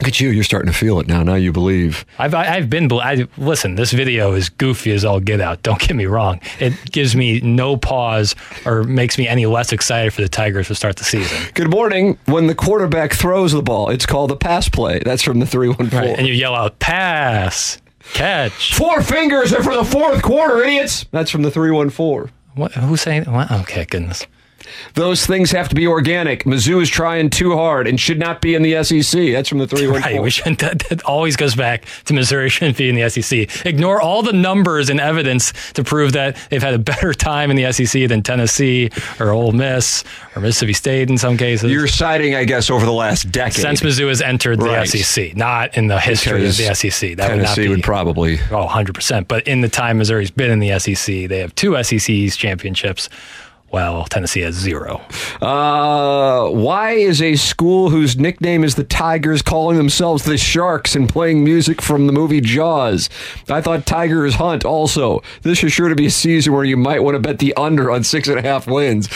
[0.00, 0.28] Look at you.
[0.28, 1.22] You're starting to feel it now.
[1.22, 2.04] Now you believe.
[2.18, 3.76] I've I've been I, listen.
[3.76, 5.62] This video is goofy as all get out.
[5.62, 6.40] Don't get me wrong.
[6.60, 8.34] It gives me no pause
[8.66, 11.50] or makes me any less excited for the Tigers to start the season.
[11.54, 12.18] Good morning.
[12.26, 14.98] When the quarterback throws the ball, it's called a pass play.
[14.98, 15.98] That's from the 314.
[15.98, 17.80] Right, and you yell out pass,
[18.12, 18.74] catch.
[18.74, 21.06] Four fingers are for the fourth quarter, idiots.
[21.10, 22.32] That's from the 314.
[22.54, 22.72] What?
[22.72, 23.24] Who's saying?
[23.24, 23.50] What?
[23.50, 24.26] Okay, goodness.
[24.94, 26.44] Those things have to be organic.
[26.44, 29.32] Mizzou is trying too hard and should not be in the SEC.
[29.32, 30.16] That's from the 314.
[30.16, 30.58] Right, we shouldn't.
[30.58, 33.64] That, that always goes back to Missouri shouldn't be in the SEC.
[33.66, 37.56] Ignore all the numbers and evidence to prove that they've had a better time in
[37.56, 38.90] the SEC than Tennessee
[39.20, 40.02] or Ole Miss
[40.34, 41.70] or Mississippi State in some cases.
[41.70, 43.54] You're citing, I guess, over the last decade.
[43.54, 44.88] since Mizzou has entered the Right.
[44.88, 47.16] SEC, not in the history Because of the SEC.
[47.16, 48.38] That would not Tennessee be would probably.
[48.50, 49.28] Oh, 100%.
[49.28, 53.08] But in the time Missouri's been in the SEC, they have two SEC championships,
[53.76, 55.02] while Tennessee has zero.
[55.42, 61.06] Uh, why is a school whose nickname is the Tigers calling themselves the Sharks and
[61.06, 63.10] playing music from the movie Jaws?
[63.50, 65.22] I thought Tigers hunt also.
[65.42, 67.90] This is sure to be a season where you might want to bet the under
[67.90, 69.10] on six and a half wins.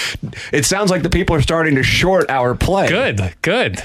[0.52, 2.86] It sounds like the people are starting to short our play.
[2.86, 3.82] Good, good.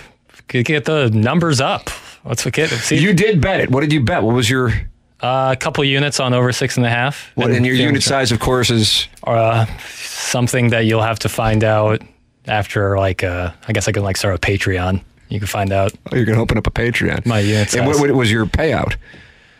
[0.49, 1.89] Get the numbers up.
[2.25, 3.71] Let's get see You did bet it.
[3.71, 4.23] What did you bet?
[4.23, 4.73] What was your
[5.21, 7.32] uh, a couple units on over six and a half.
[7.36, 7.51] what?
[7.51, 12.01] And your unit size, of course, is Uh, something that you'll have to find out
[12.47, 15.01] after, like, uh, I guess I can like start a Patreon.
[15.30, 15.93] You can find out.
[16.12, 17.25] oh, you're to open up a Patreon.
[17.25, 18.95] My unit And what, what was your payout?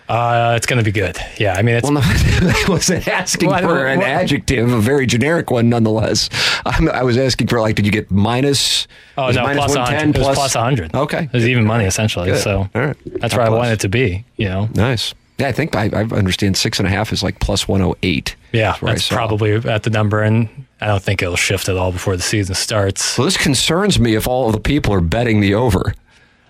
[0.08, 1.18] Uh, it's going to be good.
[1.40, 5.50] Yeah, I mean, it's Well, no, I wasn't asking for an adjective, a very generic
[5.50, 6.30] one nonetheless.
[6.66, 8.88] I'm, I was asking for, like, did you get minus?
[9.18, 10.20] Oh no, minus plus 110, 100.
[10.20, 10.94] It plus 100.
[10.96, 11.24] Okay.
[11.24, 12.30] It was even money essentially.
[12.30, 12.42] Good.
[12.44, 12.96] So right.
[13.06, 13.58] that's Not where I plus.
[13.58, 14.24] want it to be.
[14.38, 14.70] You know.
[14.76, 15.16] Nice.
[15.38, 18.36] Yeah, I think I, I understand six and a half is like plus 108.
[18.54, 20.48] Yeah, I that's probably at the number, and
[20.80, 23.04] I don't think it'll shift at all before the season starts.
[23.04, 25.94] So this concerns me if all of the people are betting the over.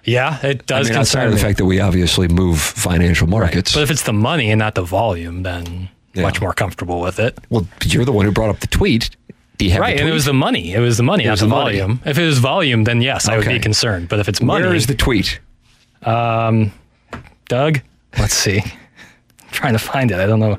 [0.04, 1.42] Yeah, it I does mean, outside of the me.
[1.42, 3.74] fact that we obviously move financial markets.
[3.74, 6.22] But if it's the money and not the volume, then Yeah.
[6.22, 7.40] much more comfortable with it.
[7.50, 9.10] well, you're the one who brought up the tweet.
[9.60, 10.74] Right, and it was the money.
[10.74, 11.80] It was the money, It not was the, the money.
[11.80, 12.02] volume.
[12.06, 14.10] If it was volume, then yes, I would be concerned.
[14.10, 15.40] But if it's money, Where is the tweet?
[16.04, 16.72] Um,
[17.48, 17.80] Doug?
[18.20, 18.60] Let's see.
[18.60, 20.20] I'm trying to find it.
[20.20, 20.58] I don't know.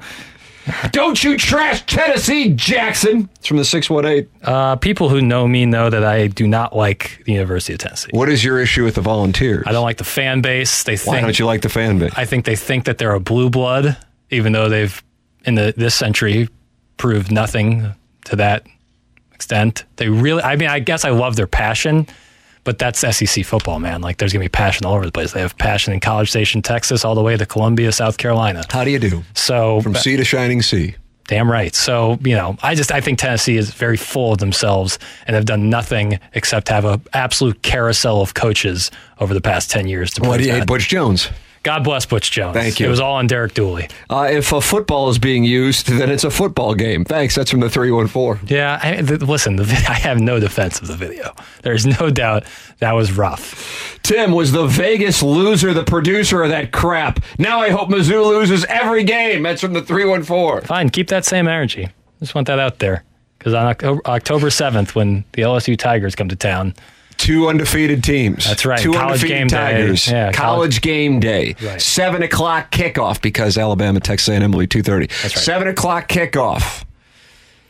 [0.91, 3.29] Don't you trash Tennessee, Jackson.
[3.37, 4.29] It's from the 618.
[4.43, 8.11] Uh, people who know me know that I do not like the University of Tennessee.
[8.13, 9.65] What is your issue with the volunteers?
[9.67, 10.83] I don't like the fan base.
[10.83, 12.13] They Why think don't you like the fan base?
[12.17, 13.97] I think they think that they're a blue blood,
[14.31, 15.03] even though they've
[15.45, 16.49] in the this century
[16.97, 17.93] proved nothing
[18.25, 18.67] to that
[19.33, 19.85] extent.
[19.97, 22.09] They really, I mean, I guess I love their passion,
[22.67, 24.03] but that's SEC football, man.
[24.03, 25.33] Like, there's gonna be passion all over the place.
[25.33, 28.65] They have passion in College Station, Texas, all the way to Columbia, South Carolina.
[28.69, 29.23] How do you do?
[29.35, 30.97] So From sea to shining sea.
[31.29, 31.75] Damn right.
[31.75, 35.45] So, you know, I just I think Tennessee is very full of themselves and have
[35.45, 40.23] done nothing except have a absolute carousel of coaches over the past 10 years to
[40.23, 40.67] Why do you hate.
[40.67, 41.31] Butch Jones?
[41.67, 42.55] God bless Butch Jones.
[42.55, 42.87] Thank you.
[42.87, 43.89] It was all on Derek Dooley.
[44.09, 47.05] Uh, if a football is being used, then it's a football game.
[47.05, 47.35] Thanks.
[47.35, 48.47] That's from the 314.
[48.47, 51.35] Yeah, I, th- listen, vid- I have no defense of the video.
[51.63, 52.45] There's no doubt
[52.79, 53.99] that was rough.
[54.05, 57.19] Tim was the Vegas loser, the producer of that crap.
[57.37, 59.43] Now I hope Mizzou loses every game.
[59.43, 60.69] That's from the 314.
[60.69, 61.89] Fine, keep that same energy.
[62.21, 63.03] Just want that out there.
[63.41, 66.75] Because on October, October 7th, when the LSU Tigers come to town,
[67.17, 68.45] Two undefeated teams.
[68.47, 68.79] That's right.
[68.79, 69.57] Two College undefeated game day.
[69.57, 70.07] Tigers.
[70.09, 71.57] Yeah, college, college- game day.
[71.63, 71.81] Right.
[71.81, 75.07] Seven o'clock kickoff because Alabama, Texas A&M will be two thirty.
[75.07, 75.45] That's right.
[75.45, 76.85] Seven o'clock kickoff.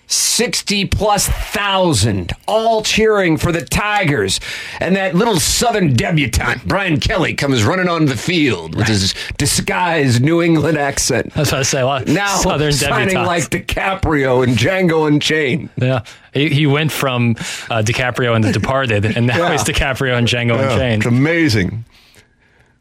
[0.08, 4.38] Sixty plus thousand, all cheering for the Tigers,
[4.78, 10.22] and that little Southern debutante Brian Kelly comes running on the field with his disguised
[10.22, 11.32] New England accent.
[11.34, 11.80] that's what I say.
[11.80, 13.26] A lot Now Southern signing debutantes.
[13.26, 15.70] like DiCaprio and Django Unchained.
[15.76, 17.32] yeah, he, he went from
[17.68, 19.52] uh, DiCaprio and The Departed, and now Yeah.
[19.52, 21.02] he's DiCaprio and Django Yeah, Unchained.
[21.02, 21.84] It's amazing.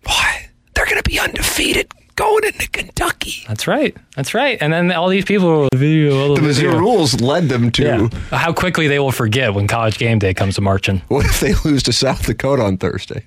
[0.03, 3.43] Boy, they're going to be undefeated going into Kentucky.
[3.47, 3.95] That's right.
[4.15, 4.57] That's right.
[4.61, 6.79] And then all these people, the, video, all The Mizzou video.
[6.79, 7.83] rules led them to.
[7.83, 8.09] Yeah.
[8.37, 11.01] How quickly they will forget when college game day comes to marching.
[11.07, 13.25] What if they lose to South Dakota on Thursday?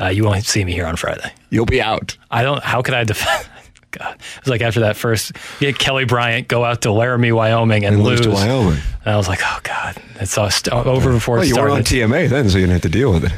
[0.00, 1.32] Uh, you won't see me here on Friday.
[1.50, 2.16] You'll be out.
[2.30, 2.62] I don't.
[2.62, 3.48] How could I defend?
[3.90, 7.30] God, it was like after that first, you get Kelly Bryant go out to Laramie,
[7.30, 8.20] Wyoming, and, And lose.
[8.20, 8.80] lose to Wyoming.
[9.04, 11.72] And I was like, oh God, it's all st- over before Well, it you weren't
[11.74, 13.32] on TMA then, so you didn't have to deal with it.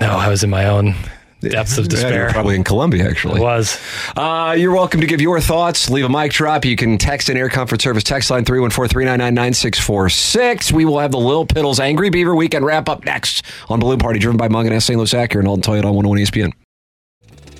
[0.00, 0.94] no, I was in my own
[1.40, 2.24] depths of Yeah, you despair.
[2.26, 3.40] were probably in Columbia, It actually.
[3.40, 3.78] was.
[4.16, 5.88] Uh, you're welcome to give your thoughts.
[5.90, 6.64] Leave a mic drop.
[6.64, 10.72] You can text in Air Comfort Service text line 314-399-9646.
[10.72, 14.18] We will have the Lil Piddles Angry Beaver Weekend wrap up next on Balloon Party,
[14.18, 14.82] driven by Mungenast.
[14.82, 14.98] St.
[14.98, 16.52] Louis Acura and Alton Toyota on 101 ESPN.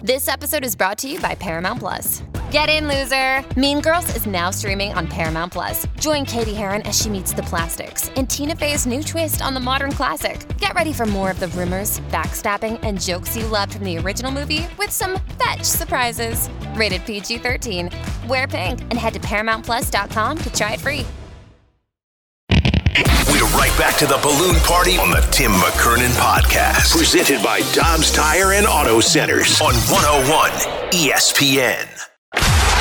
[0.03, 2.23] This episode is brought to you by Paramount Plus.
[2.51, 3.45] Get in, loser!
[3.61, 5.87] Mean Girls is now streaming on Paramount Plus.
[6.01, 9.61] Join Cady Heron as she meets the plastics in Tina Fey's new twist on the
[9.61, 10.47] modern classic.
[10.57, 14.33] Get ready for more of the rumors, backstabbing, and jokes you loved from the original
[14.33, 16.49] movie with some fetch surprises.
[16.75, 17.91] Rated PG 13.
[18.29, 21.05] Wear pink and head to ParamountPlus.com to try it free.
[23.31, 26.97] We're right back to the balloon party on the Tim McKernan podcast.
[26.97, 30.51] Presented by Dobbs Tire and Auto Centers on 101
[30.93, 31.98] ESPN.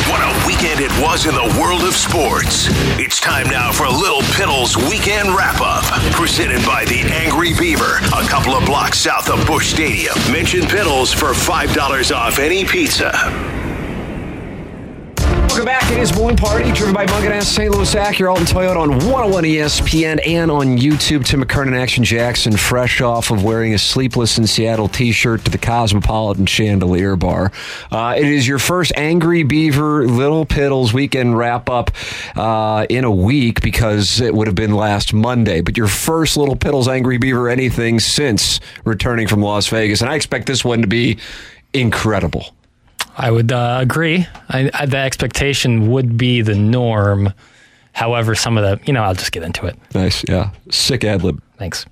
[0.09, 2.67] What a weekend it was in the world of sports.
[2.97, 5.83] It's time now for Lil Piddle's weekend wrap up.
[6.13, 10.15] Presented by the Angry Beaver, a couple of blocks south of Busch Stadium.
[10.31, 13.11] Mention Piddles for $5 off any pizza.
[15.67, 15.91] Back.
[15.91, 17.43] It is Balloon Party, driven by Mungenast.
[17.43, 17.69] St.
[17.69, 21.25] Louis Acura, Alton Toyota on 101 ESPN and on YouTube.
[21.25, 25.57] Tim McKernan, Action Jackson, fresh off of wearing a Sleepless in Seattle t-shirt to the
[25.57, 27.51] Cosmopolitan Chandelier Bar.
[27.91, 31.91] Uh, it is your first Angry Beaver Little Piddles weekend wrap-up
[32.37, 35.59] uh, in a week because it would have been last Monday.
[35.59, 39.99] But your first Little Piddles Angry Beaver anything since returning from Las Vegas.
[39.99, 41.17] And I expect this one to be
[41.73, 42.56] incredible.
[43.17, 44.27] I would uh, agree.
[44.49, 47.33] I, I, the expectation would be the norm.
[47.93, 49.75] However, some of the, you know, I'll just get into it.
[49.95, 50.51] Nice, yeah.
[50.69, 51.41] Sick ad lib.
[51.57, 51.85] Thanks.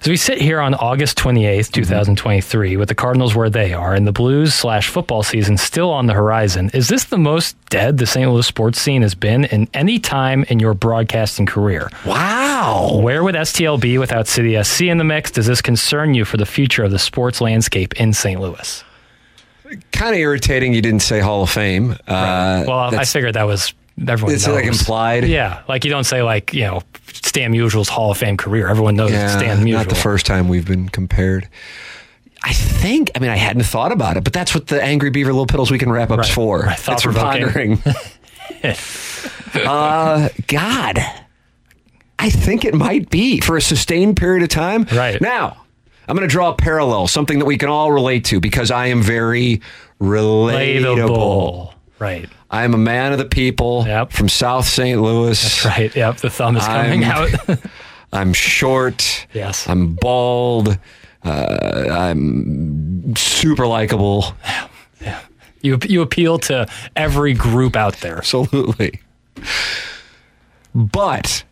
[0.00, 4.06] As we sit here on August 28th, 2023, with the Cardinals where they are and
[4.06, 8.06] the Blues slash football season still on the horizon, is this the most dead the
[8.06, 8.30] St.
[8.30, 11.90] Louis sports scene has been in any time in your broadcasting career?
[12.06, 13.00] Wow.
[13.02, 15.32] Where would STL be without City SC in the mix?
[15.32, 18.40] Does this concern you for the future of the sports landscape in St.
[18.40, 18.84] Louis?
[19.92, 21.92] Kind of irritating you didn't say Hall of Fame.
[22.06, 23.74] Uh, Well, I figured that was
[24.06, 24.54] everyone It's knows.
[24.56, 25.24] like implied?
[25.24, 28.68] Yeah, like you don't say like you know Stan Musial's Hall of Fame career.
[28.68, 29.72] Everyone knows yeah, Stan Musial.
[29.72, 31.48] not the first time we've been compared.
[32.42, 33.10] I think.
[33.16, 35.70] I mean, I hadn't thought about it, but that's what the Angry Beaver Little Piddles
[35.72, 36.60] Weekend wrap up's Right, for.
[36.60, 37.82] right, It's for pondering.
[39.66, 40.98] uh, God,
[42.18, 44.84] I think it might be for a sustained period of time.
[44.92, 45.64] Right now,
[46.08, 48.86] I'm going to draw a parallel, something that we can all relate to, because I
[48.86, 49.60] am very
[50.00, 50.96] relatable.
[50.96, 51.74] Relatable.
[51.98, 52.28] Right.
[52.50, 55.00] I am a man of the people from South St.
[55.02, 55.40] Louis.
[55.42, 55.94] That's right.
[55.94, 56.16] Yep.
[56.18, 57.58] The thumb is coming I'm- out.
[58.12, 59.26] I'm short.
[59.34, 59.68] Yes.
[59.68, 60.78] I'm bald.
[61.22, 64.32] Uh, I'm super likable.
[65.02, 65.20] Yeah.
[65.60, 66.66] you you appeal to
[66.96, 68.16] every group out there.
[68.16, 69.00] Absolutely.
[70.74, 71.44] But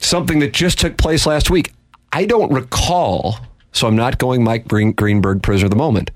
[0.00, 1.72] something that just took place last week,
[2.12, 3.38] I don't recall,
[3.72, 6.10] so I'm not going Mike Greenberg prisoner of the moment.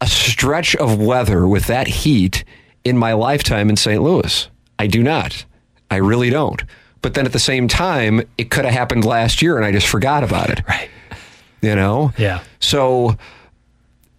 [0.00, 2.44] A stretch of weather with that heat
[2.84, 4.02] in my lifetime in St.
[4.02, 4.48] Louis.
[4.78, 5.44] I do not.
[5.90, 6.62] I really don't.
[7.02, 9.86] But then at the same time, it could have happened last year and I just
[9.86, 10.62] forgot about it.
[10.68, 10.88] Right.
[11.62, 12.12] You know?
[12.16, 12.42] Yeah.
[12.60, 13.16] So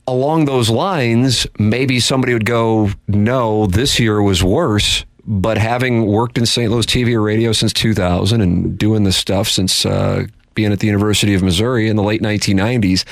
[0.08, 5.06] along those lines, maybe somebody would go, no, this year was worse.
[5.26, 6.72] But having worked in St.
[6.72, 10.88] Louis TV or radio since 2000 and doing this stuff since uh, being at the
[10.88, 13.06] University of Missouri in the late 1990s,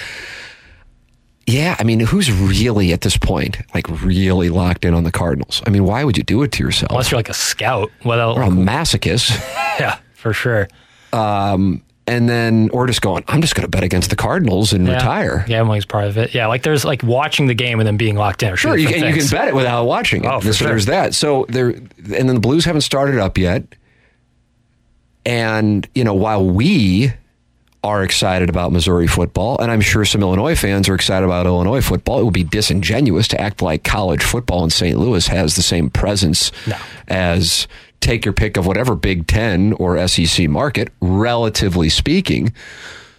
[1.50, 5.64] yeah, I mean, who's really at this point, like really locked in on the Cardinals?
[5.66, 6.92] I mean, why would you do it to yourself?
[6.92, 7.92] Unless you're like a scout.
[8.06, 8.38] Else?
[8.38, 9.32] Or a masochist.
[9.80, 10.68] yeah, for sure.
[11.12, 14.88] Um, and then or just going, I'm just going to bet against the Cardinals and
[14.88, 15.00] retire.
[15.00, 15.22] Yeah.
[15.22, 15.46] retire.
[15.48, 16.34] Gambling's part of it.
[16.34, 18.54] Yeah, like there's like watching the game and then being locked in.
[18.54, 20.28] Or Sure, you can, you can bet it without watching it.
[20.28, 20.68] Oh, for so sure.
[20.68, 21.16] there's that.
[21.16, 23.64] So there, and then the Blues haven't started up yet.
[25.26, 27.14] And you know, while we
[27.84, 31.82] are excited about Missouri football, and I'm sure some Illinois fans are excited about Illinois
[31.82, 34.98] football, it would be disingenuous to act like college football in St.
[34.98, 36.52] Louis has the same presence
[37.08, 37.68] as
[38.02, 42.54] take your pick of whatever Big Ten or SEC market, relatively speaking.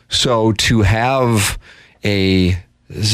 [0.08, 1.58] So to have
[2.04, 2.62] a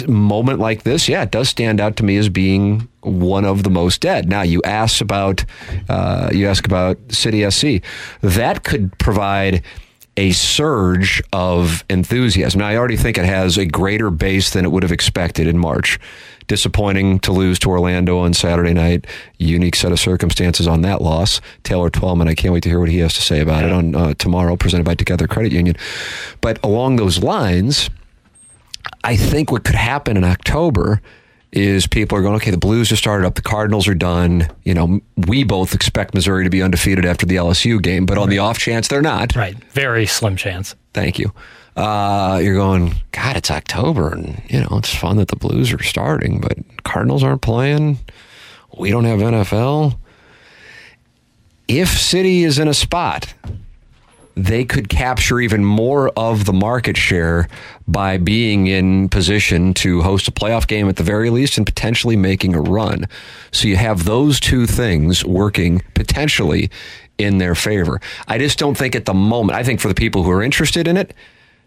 [0.09, 3.71] moment like this, yeah, it does stand out to me as being one of the
[3.71, 4.29] most dead.
[4.29, 5.45] Now you ask about
[5.89, 7.83] uh, you ask about City SC,
[8.23, 9.63] that could provide
[10.17, 12.61] a surge of enthusiasm.
[12.61, 15.59] Now I already think it has a greater base than it would have expected in
[15.59, 15.99] March.
[16.47, 19.07] Disappointing to lose to Orlando on Saturday night.
[19.39, 21.41] Unique set of circumstances on that loss.
[21.65, 23.95] Taylor Twellman, I can't wait to hear what he has to say about it on
[23.95, 25.77] uh, tomorrow, presented by Together Credit Union.
[26.41, 27.91] But along those lines,
[29.03, 31.03] I think what could happen in October
[31.53, 34.49] is people are going, okay, the Blues just started up, the Cardinals are done.
[34.65, 38.29] You know, we both expect Missouri to be undefeated after the LSU game, but on
[38.29, 39.35] the off chance they're not.
[39.35, 39.57] Right.
[39.73, 40.75] Very slim chance.
[40.93, 41.33] Thank you.
[41.77, 45.83] Uh, you're going, God, it's October, and you know it's fun that the Blues are
[45.83, 47.99] starting, but Cardinals aren't playing.
[48.79, 49.99] We don't have NFL.
[51.69, 53.35] If City is in a spot,
[54.37, 57.49] they could capture even more of the market share
[57.89, 62.17] by being in position to host a playoff game at the very least and potentially
[62.17, 63.07] making a run.
[63.51, 66.71] So you have those two things working potentially
[67.17, 67.99] in their favor.
[68.29, 70.87] I just don't think at the moment, I think for the people who are interested
[70.87, 71.15] in it,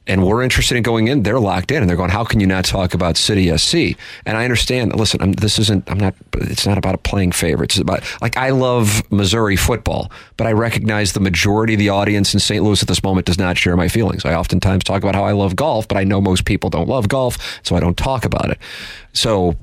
[0.09, 2.47] and we're interested in going in, they're locked in and they're going, how can you
[2.47, 3.95] not talk about City SC?
[4.25, 7.75] And I understand, listen, I'm, this isn't, I'm not, it's not about playing favorites.
[7.75, 12.33] It's about, like, I love Missouri football, but I recognize the majority of the audience
[12.33, 12.63] in St.
[12.63, 14.25] Louis at this moment does not share my feelings.
[14.25, 17.07] I oftentimes talk about how I love golf, but I know most people don't love
[17.07, 18.57] golf, so I don't talk about it.
[19.13, 19.55] So,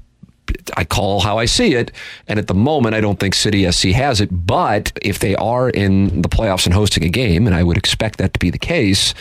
[0.77, 1.91] I call how I see it.
[2.29, 4.29] And at the moment, I don't think City SC has it.
[4.31, 8.19] But if they are in the playoffs and hosting a game, and I would expect
[8.19, 9.13] that to be the case,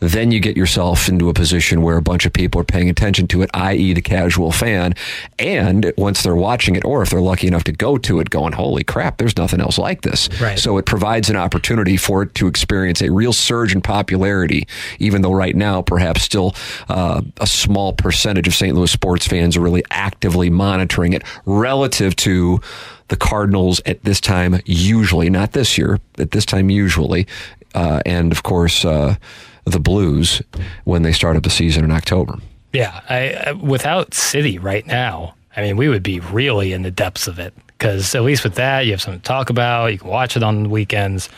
[0.00, 3.26] then you get yourself into a position where a bunch of people are paying attention
[3.28, 4.94] to it, i.e., the casual fan.
[5.38, 8.52] And once they're watching it, or if they're lucky enough to go to it, going,
[8.52, 10.28] holy crap, there's nothing else like this.
[10.40, 10.58] Right.
[10.58, 14.66] So it provides an opportunity for it to experience a real surge in popularity,
[14.98, 16.54] even though right now, perhaps still
[16.88, 18.74] uh, a small percentage of St.
[18.74, 22.60] Louis sports fans are really actively monitoring it relative to
[23.08, 27.26] the Cardinals at this time, usually, not this year, at this time, usually.
[27.74, 29.16] Uh, and of course, uh,
[29.64, 30.42] the Blues
[30.84, 32.38] when they start up the season in October.
[32.72, 37.28] Yeah, I, without City right now, I mean, we would be really in the depths
[37.28, 39.92] of it because at least with that, you have something to talk about.
[39.92, 41.28] You can watch it on the weekends,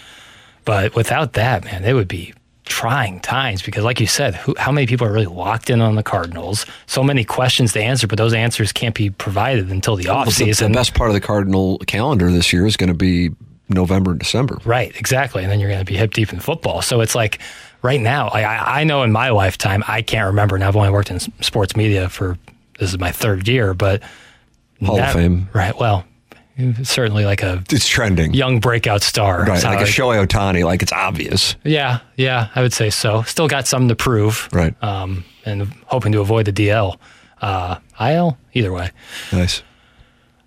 [0.65, 2.33] but without that, man, it would be
[2.65, 5.95] trying times because, like you said, who, how many people are really locked in on
[5.95, 6.67] the Cardinals?
[6.87, 10.37] So many questions to answer, but those answers can't be provided until the Well, off
[10.37, 10.51] the-.
[10.51, 13.31] The best part of the Cardinal calendar this year is going to be
[13.69, 14.59] November and December.
[14.65, 15.43] Right, exactly.
[15.43, 16.83] And then you're going to be hip deep in football.
[16.83, 17.41] So it's like
[17.83, 20.59] right now, like I, I know in my lifetime, I can't remember.
[20.59, 22.39] Now I've only worked in sports media for
[22.79, 24.03] this is my third year, but
[24.85, 25.49] Hall of Fame.
[25.55, 25.77] Right.
[25.79, 26.05] Well,
[26.83, 28.33] certainly like a It's trending.
[28.35, 29.41] young breakout star.
[29.45, 31.57] Right, like a Shohei Ohtani, like it's obvious.
[31.65, 33.23] Yeah, yeah, I would say so.
[33.23, 34.49] Still got something to prove.
[34.53, 34.75] Right.
[34.83, 36.97] Um, and hoping to avoid the DL.
[37.41, 38.91] Uh, IL, either way.
[39.33, 39.63] Nice.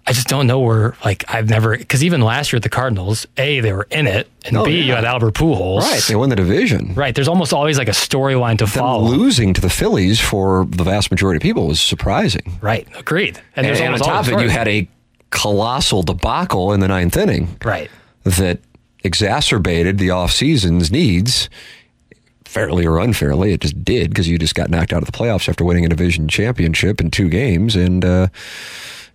[0.09, 3.27] I just don't know where, like, I've never, because even last year at the Cardinals,
[3.37, 4.83] A, they were in it, and Oh, B, yeah.
[4.83, 5.81] you had Albert Pujols.
[5.81, 6.93] Right, they won the division.
[6.95, 7.13] Right.
[7.13, 9.03] There's almost always like a storyline to Them follow.
[9.07, 12.57] losing to the Phillies for the vast majority of people was surprising.
[12.61, 12.87] Right.
[12.97, 13.37] Agreed.
[13.55, 14.87] And, And, there's and on top of it, you had a
[15.29, 17.89] colossal debacle in the ninth inning Right.
[18.23, 18.59] that
[19.03, 21.49] exacerbated the off season's needs.
[22.45, 25.47] Fairly or unfairly, it just did because you just got knocked out of the playoffs
[25.47, 28.27] after winning a division championship in two games, and uh,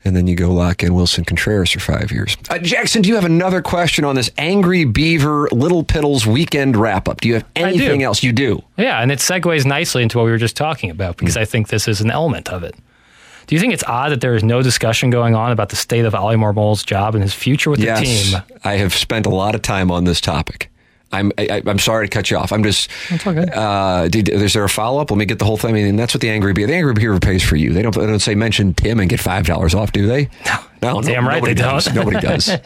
[0.05, 2.37] and then you go lock in Willson Contreras for five years.
[2.51, 7.09] Uh, Jackson, do you have another question on this Angry Beaver Little Piddles weekend wrap
[7.09, 7.21] up?
[7.21, 8.23] Do you have anything else?
[8.23, 8.63] You do.
[8.77, 11.69] Yeah, and it segues nicely into what we were just talking about because I think
[11.69, 12.75] this is an element of it.
[13.47, 16.05] Do you think it's odd that there is no discussion going on about the state
[16.05, 18.43] of Oli Marmol's job and his future with the yes, team?
[18.65, 20.71] I have spent a lot of time on this topic.
[21.15, 22.53] I'm I, I- I'm sorry to cut you off.
[22.53, 22.91] I'm just.
[23.11, 23.47] That's okay.
[23.55, 25.11] Uh, did, is there a follow up?
[25.11, 25.71] Let me get the whole thing.
[25.71, 26.67] I mean, that's what the angry beaver.
[26.69, 27.73] The angry beaver pays for you.
[27.73, 27.95] They don't.
[27.95, 30.29] They don't say mention Tim and get five dollars off, do they?
[30.83, 31.85] No, no, Damn right nobody they does.
[31.87, 31.95] don't.
[31.95, 32.51] Nobody does.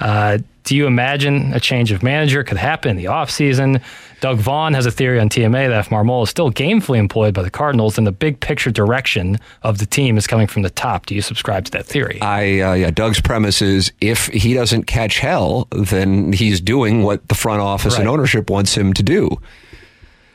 [0.00, 3.82] Uh, do you imagine a change of manager could happen in the offseason?
[4.22, 7.42] Doug Vaughn has a theory on TMA that if Marmol is still gamefully employed by
[7.42, 11.06] the Cardinals, then the big picture direction of the team is coming from the top.
[11.06, 12.20] Do you subscribe to that theory?
[12.22, 12.92] I uh, yeah.
[12.92, 17.98] Doug's premise is if he doesn't catch hell, then he's doing what the front office
[17.98, 19.40] and ownership wants him to do.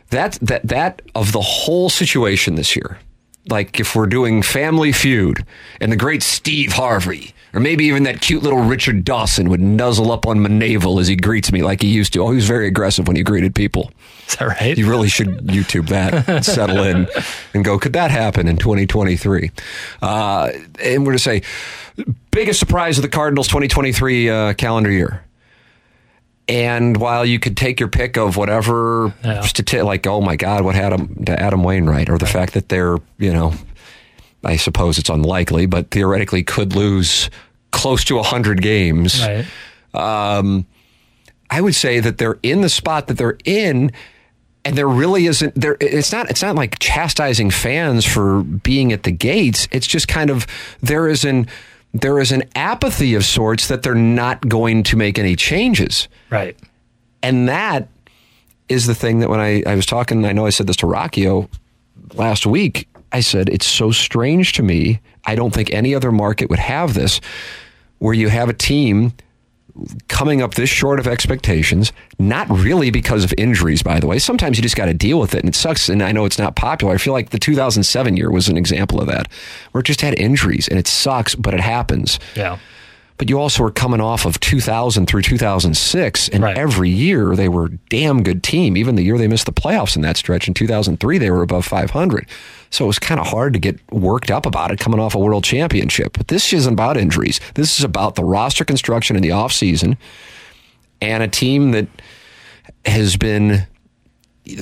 [0.10, 3.00] that that that of the whole situation this year.
[3.50, 5.46] Like if we're doing Family Feud
[5.80, 10.12] and the great Steve Harvey, or maybe even that cute little Richard Dawson would nuzzle
[10.12, 12.22] up on my navel as he greets me like he used to.
[12.22, 13.90] Oh, he was very aggressive when he greeted people.
[14.28, 14.78] Is that right?
[14.78, 17.08] You really should YouTube that, and settle in,
[17.56, 17.80] and go.
[17.80, 19.50] Could that happen in 2023?
[20.04, 20.52] Uh,
[20.84, 21.42] and we're to say
[22.30, 25.24] biggest surprise of the Cardinals 2023 uh, calendar year.
[26.50, 29.40] And while you could take your pick of whatever Yeah.
[29.42, 32.98] stati- like, oh my God, what happened to Adam Wainwright, or the fact that they're,
[33.18, 33.54] you know,
[34.44, 37.30] I suppose it's unlikely, but theoretically could lose
[37.72, 39.22] close to 100 games.
[39.22, 39.46] Right.
[39.94, 40.66] Um,
[41.50, 43.92] I would say that they're in the spot that they're in,
[44.66, 45.78] and there really isn't there.
[45.80, 46.30] It's not.
[46.30, 49.68] It's not like chastising fans for being at the gates.
[49.72, 50.46] It's just kind of
[50.82, 51.48] there is an
[51.94, 56.08] there is an apathy of sorts that they're not going to make any changes.
[56.30, 56.58] Right.
[57.24, 57.88] And that
[58.70, 60.86] is the thing that when I, I was talking, I know I said this to
[60.86, 61.50] Rockio
[62.14, 62.88] last week.
[63.12, 65.00] I said, it's so strange to me.
[65.26, 67.22] I don't think any other market would have this,
[68.00, 69.14] where you have a team
[70.08, 74.18] coming up this short of expectations, not really because of injuries, by the way.
[74.18, 75.88] Sometimes you just got to deal with it, and it sucks.
[75.90, 76.94] And I know it's not popular.
[76.94, 79.32] I feel like the 2007 year was an example of that,
[79.72, 82.20] where it just had injuries, and it sucks, but it happens.
[82.36, 82.58] Yeah.
[83.18, 87.66] But you also were coming off of 2000 through 2006, and every year they were
[87.66, 88.78] a damn good team.
[88.78, 91.66] Even the year they missed the playoffs in that stretch in 2003, they were above
[91.66, 92.28] 500.
[92.70, 95.20] So it was kind of hard to get worked up about it coming off a
[95.20, 96.14] world championship.
[96.18, 97.40] But this isn't about injuries.
[97.56, 99.98] This is about the roster construction in the offseason
[101.02, 101.88] and a team that
[102.86, 103.66] has been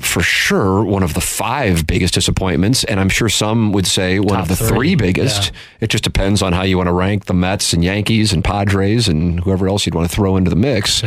[0.02, 4.40] for sure one of the five biggest disappointments, and I'm sure some would say one
[4.40, 5.52] of the three, three biggest.
[5.52, 5.60] yeah.
[5.82, 9.08] It just depends on how you want to rank the Mets and Yankees and Padres
[9.08, 11.04] and whoever else you'd want to throw into the mix.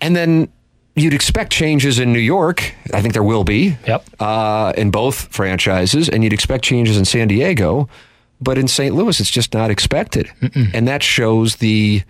[0.00, 0.48] And then
[0.94, 2.74] you'd expect changes in New York.
[2.92, 3.76] I think there will be.
[3.86, 4.04] Yep.
[4.20, 7.88] Uh, in both franchises, and you'd expect changes in San Diego,
[8.40, 8.94] but in St.
[8.94, 10.30] Louis, it's just not expected,
[10.72, 12.02] and that shows the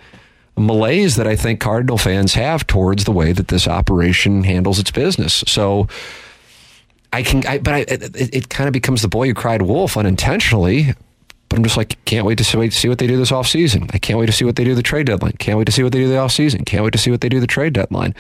[0.58, 4.90] malaise that I think Cardinal fans have towards the way that this operation handles its
[4.90, 5.44] business.
[5.46, 5.88] So.
[7.10, 9.96] I can, I, but I, it, it kind of becomes the boy who cried wolf
[9.96, 10.92] unintentionally.
[11.48, 13.30] But I'm just like, can't wait to see, wait to see what they do this
[13.30, 13.90] offseason.
[13.94, 15.32] I can't wait to see what they do the trade deadline.
[15.38, 16.66] Can't wait to see what they do the offseason.
[16.66, 18.14] Can't wait to see what they do the trade deadline.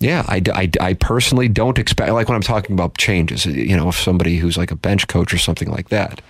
[0.00, 3.88] Yeah, I, I, I personally don't expect, like when I'm talking about changes, you know,
[3.88, 6.20] if somebody who's like a bench coach or something like that.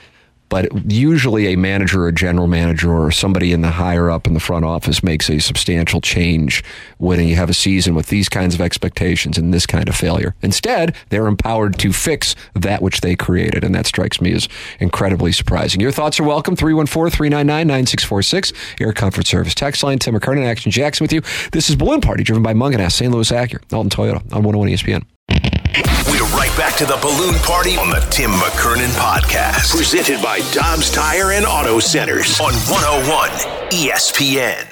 [0.52, 4.38] But usually a manager or general manager or somebody in the higher up in the
[4.38, 6.62] front office makes a substantial change
[6.98, 10.34] when you have a season with these kinds of expectations and this kind of failure.
[10.42, 13.64] Instead, they're empowered to fix that which they created.
[13.64, 14.46] And that strikes me as
[14.78, 15.80] incredibly surprising.
[15.80, 16.54] Your thoughts are welcome.
[16.54, 18.52] 314 399 9646.
[18.78, 19.54] Air Comfort Service.
[19.54, 21.22] Text line Tim McKernan, Action Jackson with you.
[21.52, 23.10] This is Balloon Party driven by Mungenast, St.
[23.10, 26.21] Louis Acura, Alton Toyota on 101 ESPN.
[26.52, 29.74] We're right back to the balloon party on the Tim McKernan podcast.
[29.74, 33.30] Presented by Dobbs Tire and Auto Centers on 101
[33.70, 34.66] ESPN.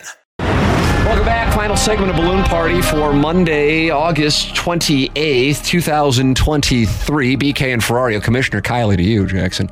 [1.05, 1.53] Welcome back.
[1.55, 7.37] Final segment of Balloon Party for Monday, August 28th, 2023.
[7.37, 9.68] BK and Ferrario, Commissioner Kiley to you, Jackson.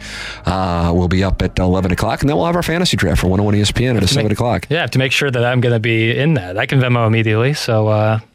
[0.46, 3.28] Uh, we'll be up at 11 o'clock, and then we'll have our fantasy draft for
[3.28, 4.66] 101 ESPN at 7 o'clock.
[4.68, 6.58] Yeah, I have to make sure that I'm going to be in that.
[6.58, 7.54] I can Venmo immediately.
[7.54, 8.28] So, uh, I hope.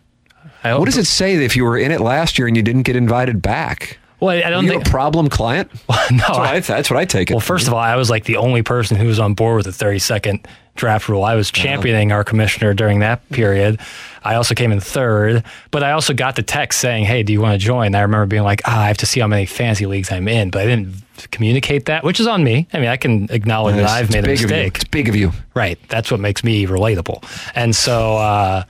[0.64, 2.96] What does it say if you were in it last year and you didn't get
[2.96, 3.98] invited back?
[4.20, 5.70] Well, I don't you think a problem client.
[5.90, 7.34] no, that's, what I, that's what I take it.
[7.34, 9.66] Well, first of all, I was like the only person who was on board with
[9.66, 11.26] the 30 second draft rule.
[11.26, 13.82] I was championing our commissioner during that period.
[14.24, 17.42] I also came in third, but I also got the text saying, "Hey, do you
[17.42, 19.46] want to join?" And I remember being like, "Ah, I have to see how many
[19.46, 22.66] fancy leagues I'm in," but I didn't communicate that, which is on me.
[22.74, 24.48] I mean, I can acknowledge that I've it's made a big of you.
[24.48, 24.76] mistake.
[24.76, 25.34] It's big of you.
[25.54, 25.78] Right.
[25.90, 27.24] That's what makes me relatable.
[27.54, 28.64] And so uh,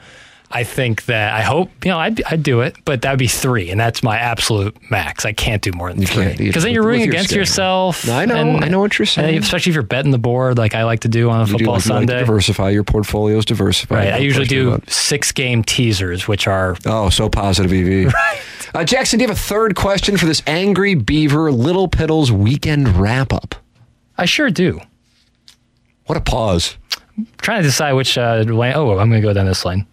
[0.56, 3.28] I think that I hope, you know, I'd, I'd do it, but that would be
[3.28, 3.72] three.
[3.72, 5.26] And that's my absolute max.
[5.26, 6.36] I can't do more than You three.
[6.38, 7.42] Because then you're rooting your against schedule.
[7.42, 8.08] yourself.
[8.08, 8.36] I know.
[8.36, 9.40] and- I know what you're saying.
[9.40, 11.52] especially if you're betting the board, like I like to do on a You do
[11.54, 12.20] football like, you like to Sunday.
[12.20, 13.96] diversify your portfolios, diversify.
[13.96, 14.14] Right.
[14.14, 16.78] I usually do six game teasers, which are.
[16.86, 18.14] Oh, so positive, EV.
[18.14, 18.40] Right.
[18.76, 22.88] Uh, Jackson, do you have a third question for this Angry Beaver Little Piddles weekend
[23.00, 23.56] wrap up?
[24.18, 24.80] I sure do.
[26.06, 26.78] What a pause.
[27.42, 28.74] trying to decide which uh, lane.
[28.76, 29.86] Oh, I'm going to go down this lane.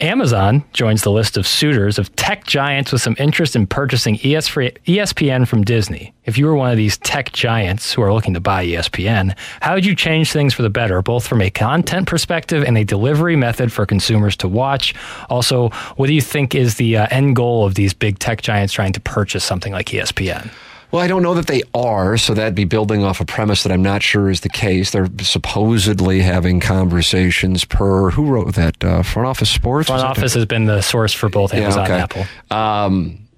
[0.00, 5.46] Amazon joins the list of suitors of tech giants with some interest in purchasing ESPN
[5.46, 6.14] from Disney.
[6.24, 9.74] If you were one of these tech giants who are looking to buy ESPN, how
[9.74, 13.36] would you change things for the better, both from a content perspective and a delivery
[13.36, 14.94] method for consumers to watch?
[15.28, 18.72] Also, what do you think is the uh, end goal of these big tech giants
[18.72, 20.50] trying to purchase something like ESPN?
[20.92, 23.70] Well, I don't know that they are, so that'd be building off a premise that
[23.70, 24.90] I'm not sure is the case.
[24.90, 29.88] They're supposedly having conversations per who wrote that uh, front office sports.
[29.88, 31.92] Front office has been the source for both Amazon okay.
[31.92, 32.56] and Apple.
[32.56, 33.28] Um,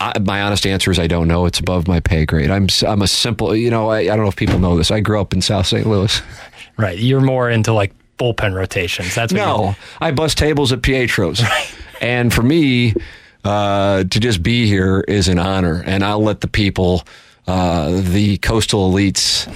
[0.00, 1.44] I, my honest answer is I don't know.
[1.44, 2.50] It's above my pay grade.
[2.50, 3.54] I'm I'm a simple.
[3.54, 4.90] You know, I, I don't know if people know this.
[4.90, 5.86] I grew up in South St.
[5.86, 6.20] Louis.
[6.80, 6.96] Right.
[6.96, 9.12] You're more into like bullpen rotations.
[9.12, 11.42] That's what No, I bust tables at Pietro's,
[12.00, 12.94] and for me
[13.48, 15.82] uh, to just be here is an honor.
[15.86, 17.04] And I'll let the people,
[17.46, 19.48] uh, the coastal elites.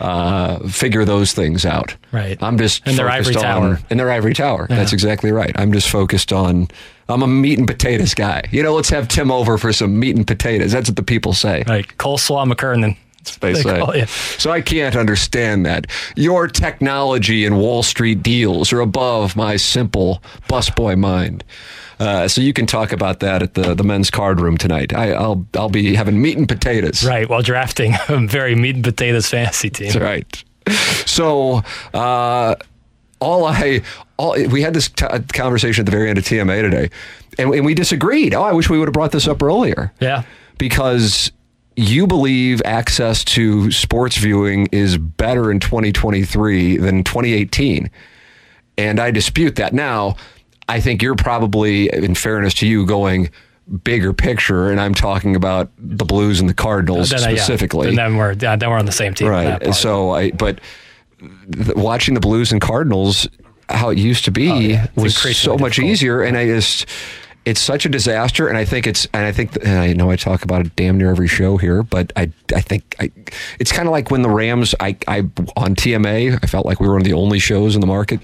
[0.00, 1.96] Uh, figure those things out.
[2.12, 2.40] Right.
[2.40, 3.80] I'm just In their ivory on- tower.
[3.90, 4.68] In their ivory tower.
[4.70, 4.76] Yeah.
[4.76, 5.50] That's exactly right.
[5.56, 6.68] I'm just focused on.
[7.08, 8.42] I'm a meat and potatoes guy.
[8.52, 10.70] You know, let's have Tim over for some meat and potatoes.
[10.70, 11.64] That's what the people say.
[11.66, 11.84] Right.
[11.98, 12.96] Coleslaw McKernan.
[13.40, 13.78] They They say.
[13.80, 13.92] call.
[14.38, 15.88] So I can't understand that.
[16.14, 21.42] Your technology and Wall Street deals are above my simple busboy mind.
[21.98, 24.94] Uh, so you can talk about that at the, the men's card room tonight.
[24.94, 27.04] I, I'll I'll be having meat and potatoes.
[27.04, 27.28] Right.
[27.28, 29.92] While drafting a very meat and potatoes fantasy team.
[29.92, 30.44] That's right.
[31.06, 31.62] So
[31.94, 32.54] uh,
[33.20, 33.82] all I
[34.16, 36.90] all we had this t- conversation at the very end of TMA today,
[37.38, 38.34] and, and we disagreed.
[38.34, 39.92] Oh, I wish we would have brought this up earlier.
[40.00, 40.22] Yeah.
[40.58, 41.32] because
[41.76, 47.88] you believe access to sports viewing is better in 2023 than 2018.
[48.76, 49.72] And I dispute that.
[49.72, 50.16] Now,
[50.68, 53.30] I think you're probably, in fairness to you, going
[53.84, 57.36] bigger picture, and I'm talking about the Blues and the Cardinals Then, uh, yeah.
[57.36, 57.94] specifically.
[57.94, 59.28] Then we're, then we're on the same team.
[59.28, 59.74] Right.
[59.74, 60.60] So I, but
[61.52, 63.28] th- watching the Blues and Cardinals,
[63.68, 65.90] how it used to be Oh, It's was so much difficult.
[65.92, 66.22] easier.
[66.22, 66.86] And I just,
[67.48, 68.48] it's such a disaster.
[68.48, 70.98] And I think it's, and I think, and I know I talk about it damn
[70.98, 73.10] near every show here, but I, I think I,
[73.58, 75.20] it's kind of like when the Rams, I, I,
[75.56, 78.20] on TMA, I felt like we were one of the only shows in the market,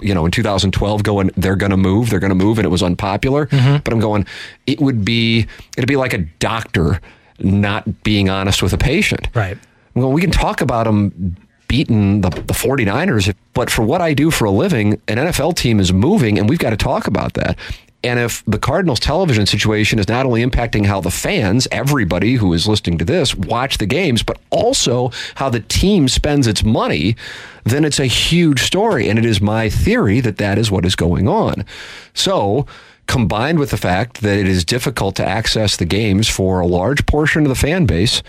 [0.00, 2.58] you know, in 2012 going, they're going to move, they're going to move.
[2.58, 3.46] And it was unpopular.
[3.46, 3.78] Mm-hmm.
[3.82, 4.26] But I'm going,
[4.66, 5.46] it would be,
[5.76, 7.00] it'd be like a doctor
[7.40, 9.28] not being honest with a patient.
[9.34, 9.58] Right.
[9.94, 11.36] Well, we can talk about them
[11.74, 15.80] beating the, the 49ers, but for what I do for a living, an NFL team
[15.80, 17.58] is moving, and we've got to talk about that.
[18.04, 22.52] And if the Cardinals television situation is not only impacting how the fans, everybody who
[22.52, 27.16] is listening to this, watch the games, but also how the team spends its money,
[27.64, 29.08] then it's a huge story.
[29.08, 31.64] And it is my theory that that is what is going on.
[32.12, 32.66] So,
[33.06, 37.06] combined with the fact that it is difficult to access the games for a large
[37.06, 38.22] portion of the fan base,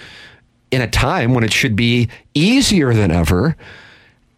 [0.72, 3.56] in a time when it should be easier than ever,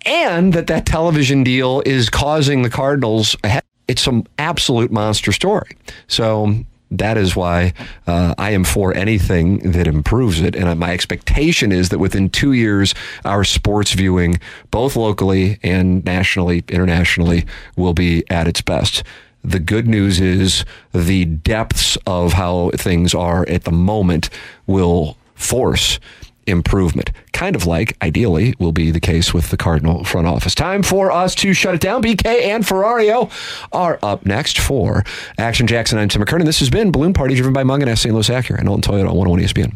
[0.06, 3.36] and that that television deal is causing the Cardinals.
[3.44, 5.78] a he- It's some absolute monster story.
[6.08, 6.54] So
[6.92, 7.74] that is why
[8.06, 10.56] uh, I am for anything that improves it.
[10.56, 12.94] And my expectation is that within two years,
[13.26, 14.40] our sports viewing,
[14.72, 19.04] both locally and nationally, internationally, will be at its best.
[19.44, 24.30] The good news is the depths of how things are at the moment
[24.66, 26.00] will force
[26.48, 27.12] improvement.
[27.34, 30.56] Kind of like, ideally, will be the case with the Cardinal front office.
[30.56, 32.02] Time for us to shut it down.
[32.02, 33.30] BK and Ferrario
[33.72, 35.04] are up next for
[35.38, 36.00] Action Jackson.
[36.00, 36.46] I'm Tim McKernan.
[36.46, 38.14] This has been Balloon Party driven by Mungenast St.
[38.14, 39.76] Louis Acura and Alton Toyota on 101 ESPN.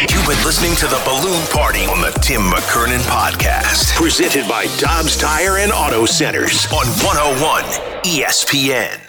[0.00, 5.16] You've been listening to the Balloon Party on the Tim McKernan Podcast, presented by Dobbs
[5.16, 7.64] Tire and Auto Centers on 101
[8.02, 9.03] ESPN.